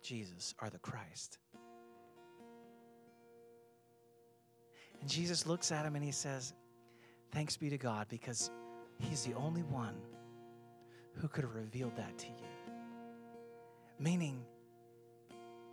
Jesus, 0.04 0.54
are 0.60 0.70
the 0.70 0.80
Christ. 0.80 1.40
And 5.00 5.10
Jesus 5.10 5.48
looks 5.48 5.72
at 5.72 5.86
him 5.86 5.96
and 5.96 6.04
he 6.04 6.12
says, 6.12 6.54
Thanks 7.32 7.58
be 7.58 7.70
to 7.70 7.78
God 7.78 8.08
because 8.10 8.52
He's 9.02 9.24
the 9.24 9.34
only 9.34 9.64
one 9.64 9.96
who 11.16 11.28
could 11.28 11.44
have 11.44 11.56
revealed 11.56 11.96
that 11.98 12.18
to 12.18 12.28
you. 12.28 12.74
Meaning, 14.00 14.44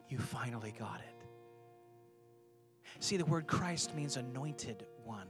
you 0.08 0.18
finally 0.18 0.74
got 0.78 1.00
it. 1.00 1.26
See, 3.00 3.16
the 3.16 3.24
word 3.24 3.46
Christ 3.46 3.94
means 3.94 4.16
anointed 4.16 4.84
one. 5.04 5.28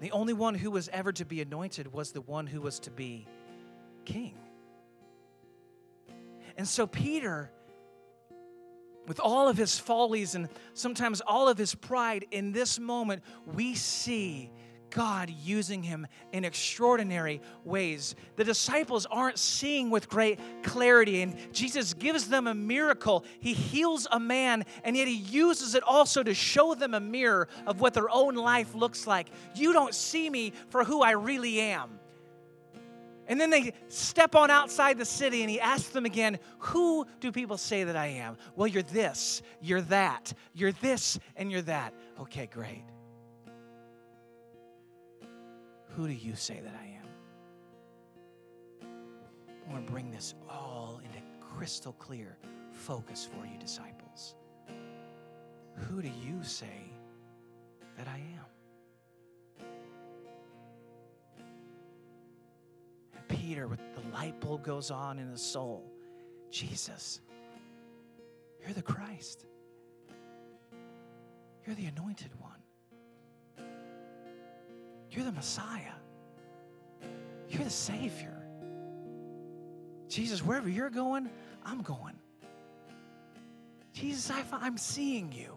The 0.00 0.10
only 0.12 0.32
one 0.32 0.54
who 0.54 0.70
was 0.70 0.88
ever 0.92 1.12
to 1.12 1.24
be 1.24 1.40
anointed 1.40 1.92
was 1.92 2.12
the 2.12 2.20
one 2.20 2.46
who 2.46 2.60
was 2.60 2.78
to 2.80 2.90
be 2.90 3.26
king. 4.04 4.34
And 6.56 6.68
so, 6.68 6.86
Peter, 6.86 7.50
with 9.06 9.18
all 9.18 9.48
of 9.48 9.56
his 9.56 9.78
follies 9.78 10.34
and 10.34 10.48
sometimes 10.74 11.20
all 11.20 11.48
of 11.48 11.58
his 11.58 11.74
pride, 11.74 12.26
in 12.30 12.52
this 12.52 12.78
moment, 12.78 13.22
we 13.54 13.74
see 13.74 14.50
God 14.94 15.28
using 15.28 15.82
him 15.82 16.06
in 16.32 16.44
extraordinary 16.44 17.42
ways. 17.64 18.14
The 18.36 18.44
disciples 18.44 19.06
aren't 19.10 19.38
seeing 19.38 19.90
with 19.90 20.08
great 20.08 20.38
clarity, 20.62 21.20
and 21.20 21.36
Jesus 21.52 21.92
gives 21.94 22.28
them 22.28 22.46
a 22.46 22.54
miracle. 22.54 23.24
He 23.40 23.52
heals 23.52 24.06
a 24.10 24.20
man, 24.20 24.64
and 24.84 24.96
yet 24.96 25.08
he 25.08 25.16
uses 25.16 25.74
it 25.74 25.82
also 25.82 26.22
to 26.22 26.32
show 26.32 26.74
them 26.74 26.94
a 26.94 27.00
mirror 27.00 27.48
of 27.66 27.80
what 27.80 27.92
their 27.92 28.08
own 28.08 28.36
life 28.36 28.74
looks 28.74 29.06
like. 29.06 29.28
You 29.56 29.72
don't 29.72 29.94
see 29.94 30.30
me 30.30 30.52
for 30.70 30.84
who 30.84 31.02
I 31.02 31.10
really 31.10 31.60
am. 31.60 31.98
And 33.26 33.40
then 33.40 33.50
they 33.50 33.72
step 33.88 34.36
on 34.36 34.50
outside 34.50 34.98
the 34.98 35.04
city 35.04 35.40
and 35.40 35.50
he 35.50 35.58
asks 35.58 35.88
them 35.88 36.04
again, 36.04 36.38
Who 36.58 37.06
do 37.20 37.32
people 37.32 37.56
say 37.56 37.82
that 37.84 37.96
I 37.96 38.06
am? 38.06 38.36
Well, 38.54 38.68
you're 38.68 38.82
this, 38.82 39.42
you're 39.60 39.80
that, 39.82 40.32
you're 40.52 40.72
this, 40.72 41.18
and 41.34 41.50
you're 41.50 41.62
that. 41.62 41.94
Okay, 42.20 42.46
great. 42.46 42.84
Who 45.96 46.08
do 46.08 46.12
you 46.12 46.34
say 46.34 46.60
that 46.60 46.74
I 46.80 46.86
am? 46.86 47.06
I 49.68 49.72
want 49.72 49.86
to 49.86 49.92
bring 49.92 50.10
this 50.10 50.34
all 50.50 51.00
into 51.04 51.18
crystal 51.40 51.92
clear 51.92 52.36
focus 52.72 53.28
for 53.32 53.46
you, 53.46 53.56
disciples. 53.58 54.34
Who 55.76 56.02
do 56.02 56.08
you 56.08 56.42
say 56.42 56.90
that 57.96 58.08
I 58.08 58.16
am? 58.16 59.66
And 63.14 63.28
Peter, 63.28 63.68
with 63.68 63.80
the 63.94 64.00
light 64.12 64.40
bulb 64.40 64.64
goes 64.64 64.90
on 64.90 65.20
in 65.20 65.28
his 65.28 65.42
soul, 65.42 65.84
Jesus, 66.50 67.20
you're 68.60 68.72
the 68.72 68.82
Christ. 68.82 69.46
You're 71.64 71.76
the 71.76 71.86
anointed 71.86 72.30
one. 72.40 72.53
You're 75.14 75.24
the 75.24 75.32
Messiah. 75.32 75.92
You're 77.48 77.64
the 77.64 77.70
Savior. 77.70 78.34
Jesus, 80.08 80.44
wherever 80.44 80.68
you're 80.68 80.90
going, 80.90 81.30
I'm 81.64 81.82
going. 81.82 82.16
Jesus, 83.92 84.32
I'm 84.52 84.76
seeing 84.76 85.30
you. 85.30 85.56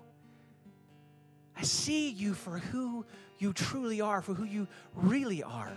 I 1.58 1.64
see 1.64 2.10
you 2.10 2.36
for 2.36 2.60
who 2.60 3.03
you 3.39 3.51
truly 3.51 3.99
are, 3.99 4.22
for 4.22 4.36
who 4.36 4.43
you 4.43 4.68
really 4.93 5.41
are. 5.41 5.74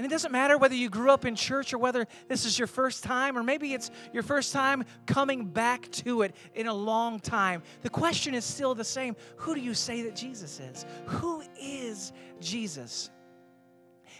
And 0.00 0.06
it 0.06 0.08
doesn't 0.08 0.32
matter 0.32 0.56
whether 0.56 0.74
you 0.74 0.88
grew 0.88 1.10
up 1.10 1.26
in 1.26 1.36
church 1.36 1.74
or 1.74 1.78
whether 1.78 2.06
this 2.26 2.46
is 2.46 2.58
your 2.58 2.66
first 2.66 3.04
time, 3.04 3.36
or 3.36 3.42
maybe 3.42 3.74
it's 3.74 3.90
your 4.14 4.22
first 4.22 4.50
time 4.50 4.82
coming 5.04 5.44
back 5.44 5.90
to 5.90 6.22
it 6.22 6.34
in 6.54 6.68
a 6.68 6.72
long 6.72 7.20
time. 7.20 7.62
The 7.82 7.90
question 7.90 8.32
is 8.32 8.42
still 8.42 8.74
the 8.74 8.82
same 8.82 9.14
Who 9.36 9.54
do 9.54 9.60
you 9.60 9.74
say 9.74 10.00
that 10.04 10.16
Jesus 10.16 10.58
is? 10.58 10.86
Who 11.04 11.42
is 11.60 12.14
Jesus? 12.40 13.10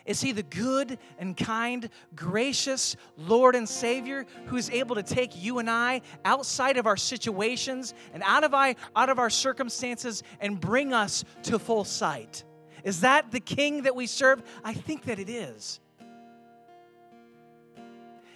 Is 0.05 0.21
he 0.21 0.33
the 0.33 0.43
good 0.43 0.99
and 1.19 1.35
kind, 1.35 1.89
gracious 2.15 2.95
Lord 3.17 3.55
and 3.55 3.67
Savior 3.67 4.27
who 4.49 4.59
is 4.59 4.69
able 4.69 4.97
to 4.97 5.03
take 5.03 5.43
you 5.43 5.61
and 5.61 5.71
I 5.71 6.03
outside 6.27 6.77
of 6.77 6.87
our 6.87 6.99
situations 6.99 7.95
and 8.13 8.23
out 8.27 8.45
of, 8.45 8.53
our, 8.53 8.75
out 8.95 9.09
of 9.09 9.19
our 9.19 9.31
circumstances 9.31 10.25
and 10.41 10.61
bring 10.61 10.93
us 10.93 11.25
to 11.45 11.59
full 11.59 11.85
sight? 11.85 12.45
Is 12.85 13.01
that 13.01 13.31
the 13.31 13.41
King 13.41 13.83
that 13.83 13.95
we 13.95 14.07
serve? 14.07 14.43
I 14.65 14.75
think 14.75 15.05
that 15.05 15.19
it 15.19 15.29
is. 15.29 15.81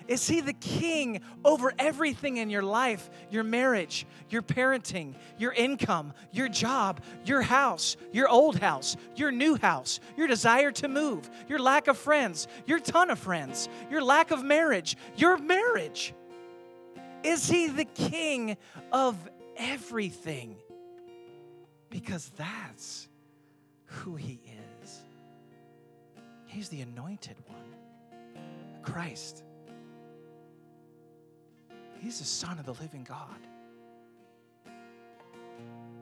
Is 0.07 0.29
he 0.29 0.41
the 0.41 0.53
king 0.53 1.23
over 1.45 1.73
everything 1.79 2.37
in 2.37 2.51
your 2.51 2.63
life? 2.63 3.09
Your 3.31 3.43
marriage, 3.43 4.07
your 4.29 4.43
parenting, 4.43 5.15
your 5.39 5.53
income, 5.53 6.13
your 6.31 6.49
job, 6.49 7.03
your 7.25 7.41
house, 7.41 7.97
your 8.13 8.29
old 8.29 8.59
house, 8.59 8.97
your 9.17 9.31
new 9.31 9.57
house, 9.57 10.01
your 10.17 10.27
desire 10.27 10.71
to 10.73 10.89
move, 10.89 11.31
your 11.49 11.59
lack 11.59 11.89
of 11.89 11.97
friends, 11.97 12.49
your 12.67 12.81
ton 12.81 13.11
of 13.11 13.19
friends, 13.19 13.69
your 13.91 14.03
lack 14.03 14.31
of 14.31 14.45
marriage, 14.45 14.97
your 15.17 15.39
marriage. 15.39 16.13
Is 17.23 17.49
he 17.49 17.69
the 17.69 17.87
king 17.87 18.59
of 18.93 19.17
everything? 19.57 20.57
Because 21.89 22.31
that's 22.37 23.09
who 23.95 24.17
he 24.17 24.41
is. 24.83 25.01
He's 26.47 26.69
the 26.69 26.83
anointed 26.83 27.37
one, 27.47 28.43
Christ. 28.83 29.43
He's 31.99 32.19
the 32.19 32.25
Son 32.25 32.59
of 32.59 32.67
the 32.67 32.75
living 32.75 33.03
God. 33.03 33.41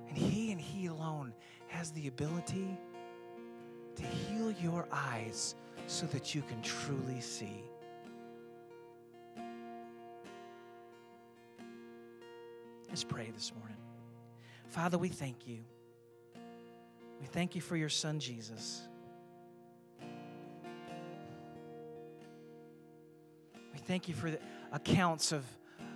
And 0.08 0.18
He 0.18 0.52
and 0.52 0.60
He 0.60 0.86
alone 0.86 1.32
has 1.68 1.90
the 1.92 2.08
ability 2.08 2.76
to 3.96 4.02
heal 4.02 4.50
your 4.50 4.86
eyes 4.90 5.54
so 5.86 6.06
that 6.06 6.34
you 6.34 6.42
can 6.42 6.60
truly 6.60 7.20
see. 7.20 7.62
Let's 12.88 13.04
pray 13.04 13.30
this 13.32 13.52
morning. 13.58 13.78
Father, 14.68 14.98
we 14.98 15.08
thank 15.08 15.46
you. 15.46 15.60
We 17.22 17.28
thank 17.28 17.54
you 17.54 17.62
for 17.62 17.76
your 17.76 17.88
Son, 17.88 18.20
Jesus. 18.20 18.82
We 23.72 23.78
thank 23.86 24.08
you 24.08 24.14
for 24.14 24.30
the 24.30 24.40
accounts 24.72 25.32
of 25.32 25.44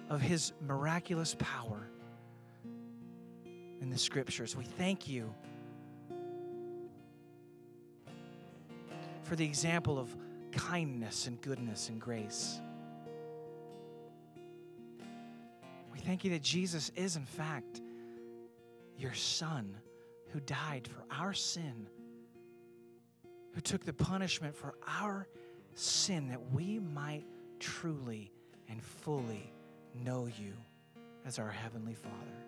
of 0.09 0.20
His 0.20 0.53
miraculous 0.61 1.37
power 1.39 1.89
in 3.81 3.91
the 3.91 3.99
scriptures. 3.99 4.57
We 4.57 4.64
thank 4.64 5.09
you 5.09 5.35
for 9.22 9.37
the 9.37 9.45
example 9.45 9.99
of 9.99 10.14
kindness 10.53 11.27
and 11.27 11.41
goodness 11.41 11.89
and 11.89 12.01
grace. 12.01 12.61
We 15.93 15.99
thank 15.99 16.24
you 16.24 16.31
that 16.31 16.43
Jesus 16.43 16.93
is, 16.95 17.16
in 17.16 17.27
fact, 17.27 17.81
your 18.97 19.14
Son 19.14 19.74
who 20.33 20.41
died 20.41 20.89
for 20.89 21.05
our 21.11 21.33
sin, 21.33 21.89
who 23.53 23.61
took 23.61 23.85
the 23.85 23.93
punishment 23.93 24.55
for 24.55 24.74
our 24.87 25.27
sin 25.74 26.29
that 26.29 26.53
we 26.53 26.79
might 26.79 27.24
truly 27.61 28.33
and 28.68 28.83
fully 28.83 29.53
know 30.05 30.27
you 30.27 30.55
as 31.24 31.39
our 31.39 31.51
Heavenly 31.51 31.95
Father. 31.95 32.47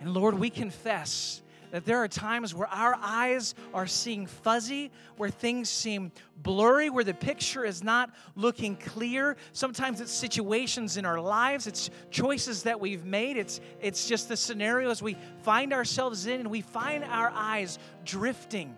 And 0.00 0.12
Lord, 0.12 0.38
we 0.38 0.50
confess 0.50 1.40
that 1.74 1.84
there 1.84 1.98
are 1.98 2.06
times 2.06 2.54
where 2.54 2.68
our 2.68 2.94
eyes 3.02 3.56
are 3.72 3.88
seeing 3.88 4.26
fuzzy, 4.26 4.92
where 5.16 5.28
things 5.28 5.68
seem 5.68 6.12
blurry, 6.36 6.88
where 6.88 7.02
the 7.02 7.12
picture 7.12 7.64
is 7.64 7.82
not 7.82 8.14
looking 8.36 8.76
clear. 8.76 9.36
Sometimes 9.50 10.00
it's 10.00 10.12
situations 10.12 10.98
in 10.98 11.04
our 11.04 11.20
lives, 11.20 11.66
it's 11.66 11.90
choices 12.12 12.62
that 12.62 12.78
we've 12.78 13.04
made, 13.04 13.36
it's, 13.36 13.60
it's 13.80 14.06
just 14.06 14.28
the 14.28 14.36
scenarios 14.36 15.02
we 15.02 15.16
find 15.42 15.72
ourselves 15.72 16.26
in, 16.26 16.38
and 16.38 16.48
we 16.48 16.60
find 16.60 17.02
our 17.02 17.32
eyes 17.34 17.80
drifting. 18.04 18.76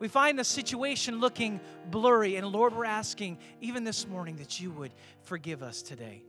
We 0.00 0.08
find 0.08 0.36
the 0.36 0.42
situation 0.42 1.20
looking 1.20 1.60
blurry. 1.92 2.34
And 2.34 2.48
Lord, 2.48 2.74
we're 2.74 2.86
asking 2.86 3.38
even 3.60 3.84
this 3.84 4.08
morning 4.08 4.34
that 4.38 4.58
you 4.58 4.72
would 4.72 4.92
forgive 5.22 5.62
us 5.62 5.80
today. 5.80 6.24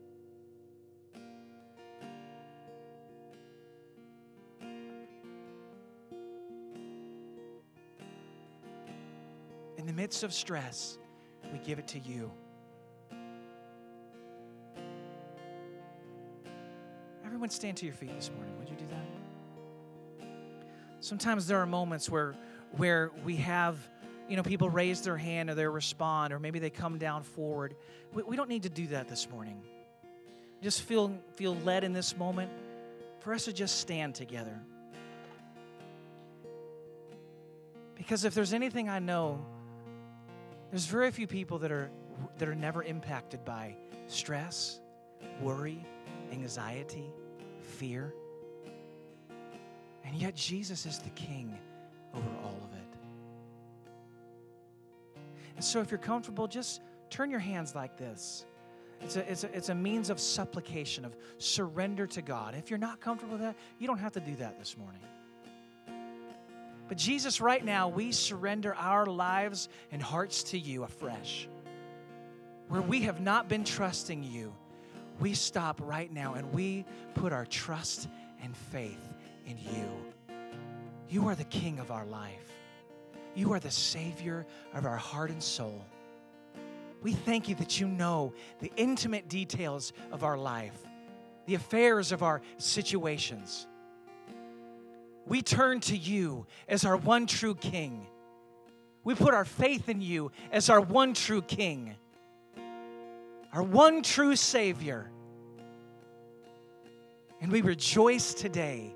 In 9.85 9.95
the 9.95 10.01
midst 10.01 10.23
of 10.23 10.33
stress, 10.33 10.97
we 11.53 11.59
give 11.59 11.77
it 11.77 11.87
to 11.89 11.99
you. 11.99 12.31
Everyone 17.23 17.51
stand 17.51 17.77
to 17.77 17.85
your 17.85 17.93
feet 17.93 18.09
this 18.15 18.31
morning. 18.35 18.57
Would 18.57 18.67
you 18.67 18.77
do 18.77 18.85
that? 18.87 20.27
Sometimes 21.01 21.45
there 21.45 21.59
are 21.59 21.67
moments 21.67 22.09
where 22.09 22.33
where 22.77 23.11
we 23.23 23.35
have 23.35 23.77
you 24.27 24.35
know 24.35 24.41
people 24.41 24.71
raise 24.71 25.01
their 25.01 25.17
hand 25.17 25.51
or 25.51 25.53
they 25.53 25.67
respond 25.67 26.33
or 26.33 26.39
maybe 26.39 26.57
they 26.57 26.71
come 26.71 26.97
down 26.97 27.21
forward 27.21 27.75
we, 28.11 28.23
we 28.23 28.35
don't 28.35 28.49
need 28.49 28.63
to 28.63 28.69
do 28.69 28.87
that 28.87 29.07
this 29.07 29.29
morning 29.29 29.61
just 30.63 30.81
feel 30.81 31.15
feel 31.35 31.55
led 31.57 31.83
in 31.83 31.93
this 31.93 32.17
moment 32.17 32.49
for 33.19 33.35
us 33.35 33.45
to 33.45 33.53
just 33.53 33.77
stand 33.77 34.15
together 34.15 34.59
because 37.93 38.25
if 38.25 38.33
there's 38.33 38.51
anything 38.51 38.89
i 38.89 38.97
know 38.97 39.45
there's 40.75 40.87
very 40.87 41.09
few 41.09 41.25
people 41.25 41.57
that 41.59 41.71
are 41.71 41.89
that 42.37 42.49
are 42.49 42.55
never 42.55 42.83
impacted 42.83 43.45
by 43.45 43.75
stress 44.07 44.81
worry 45.41 45.85
anxiety 46.33 47.05
fear 47.61 48.13
and 50.03 50.15
yet 50.15 50.35
jesus 50.35 50.85
is 50.85 50.99
the 50.99 51.09
king 51.11 51.57
over 52.13 52.29
all 52.43 52.57
of 52.63 52.77
it. 52.77 52.97
And 55.55 55.63
so, 55.63 55.81
if 55.81 55.91
you're 55.91 55.97
comfortable, 55.97 56.47
just 56.47 56.81
turn 57.09 57.29
your 57.29 57.39
hands 57.39 57.75
like 57.75 57.97
this. 57.97 58.45
It's 59.01 59.15
a, 59.17 59.31
it's, 59.31 59.43
a, 59.43 59.55
it's 59.55 59.69
a 59.69 59.75
means 59.75 60.09
of 60.09 60.19
supplication, 60.19 61.05
of 61.05 61.15
surrender 61.37 62.07
to 62.07 62.21
God. 62.21 62.55
If 62.55 62.69
you're 62.69 62.79
not 62.79 63.01
comfortable 63.01 63.33
with 63.33 63.41
that, 63.41 63.55
you 63.77 63.87
don't 63.87 63.97
have 63.97 64.13
to 64.13 64.19
do 64.19 64.35
that 64.35 64.57
this 64.57 64.77
morning. 64.77 65.01
But, 66.87 66.97
Jesus, 66.97 67.41
right 67.41 67.63
now, 67.63 67.89
we 67.89 68.11
surrender 68.11 68.75
our 68.75 69.05
lives 69.05 69.69
and 69.91 70.01
hearts 70.01 70.43
to 70.43 70.59
you 70.59 70.83
afresh. 70.83 71.47
Where 72.67 72.81
we 72.81 73.01
have 73.01 73.21
not 73.21 73.47
been 73.47 73.63
trusting 73.63 74.23
you, 74.23 74.53
we 75.19 75.33
stop 75.33 75.79
right 75.83 76.11
now 76.11 76.33
and 76.33 76.51
we 76.53 76.85
put 77.13 77.31
our 77.31 77.45
trust 77.45 78.07
and 78.43 78.55
faith 78.55 79.13
in 79.45 79.57
you. 79.57 80.35
You 81.09 81.27
are 81.27 81.35
the 81.35 81.45
King 81.45 81.79
of 81.79 81.91
our 81.91 82.05
life. 82.05 82.51
You 83.35 83.53
are 83.53 83.59
the 83.59 83.71
Savior 83.71 84.45
of 84.73 84.85
our 84.85 84.97
heart 84.97 85.29
and 85.29 85.41
soul. 85.41 85.83
We 87.01 87.13
thank 87.13 87.47
you 87.47 87.55
that 87.55 87.79
you 87.79 87.87
know 87.87 88.33
the 88.59 88.71
intimate 88.77 89.29
details 89.29 89.93
of 90.11 90.23
our 90.23 90.37
life, 90.37 90.77
the 91.45 91.55
affairs 91.55 92.11
of 92.11 92.23
our 92.23 92.41
situations. 92.57 93.67
We 95.25 95.41
turn 95.41 95.79
to 95.81 95.97
you 95.97 96.45
as 96.67 96.85
our 96.85 96.97
one 96.97 97.25
true 97.25 97.55
King. 97.55 98.05
We 99.03 99.15
put 99.15 99.33
our 99.33 99.45
faith 99.45 99.89
in 99.89 100.01
you 100.01 100.31
as 100.51 100.69
our 100.69 100.81
one 100.81 101.13
true 101.13 101.41
King, 101.41 101.95
our 103.53 103.63
one 103.63 104.03
true 104.03 104.35
Savior. 104.35 105.09
And 107.41 107.51
we 107.51 107.61
rejoice 107.61 108.33
today 108.33 108.93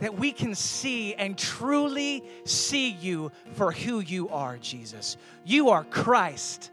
that 0.00 0.18
we 0.18 0.32
can 0.32 0.54
see 0.54 1.14
and 1.14 1.36
truly 1.36 2.24
see 2.44 2.90
you 2.90 3.30
for 3.52 3.70
who 3.70 4.00
you 4.00 4.28
are, 4.30 4.56
Jesus. 4.58 5.16
You 5.44 5.70
are 5.70 5.84
Christ, 5.84 6.70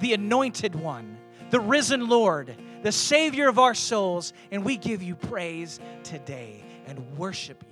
the 0.00 0.12
anointed 0.12 0.74
one, 0.74 1.16
the 1.50 1.60
risen 1.60 2.08
Lord, 2.08 2.54
the 2.82 2.92
Savior 2.92 3.48
of 3.48 3.58
our 3.58 3.74
souls, 3.74 4.32
and 4.50 4.64
we 4.64 4.76
give 4.76 5.02
you 5.02 5.14
praise 5.14 5.80
today 6.02 6.62
and 6.86 7.16
worship 7.16 7.62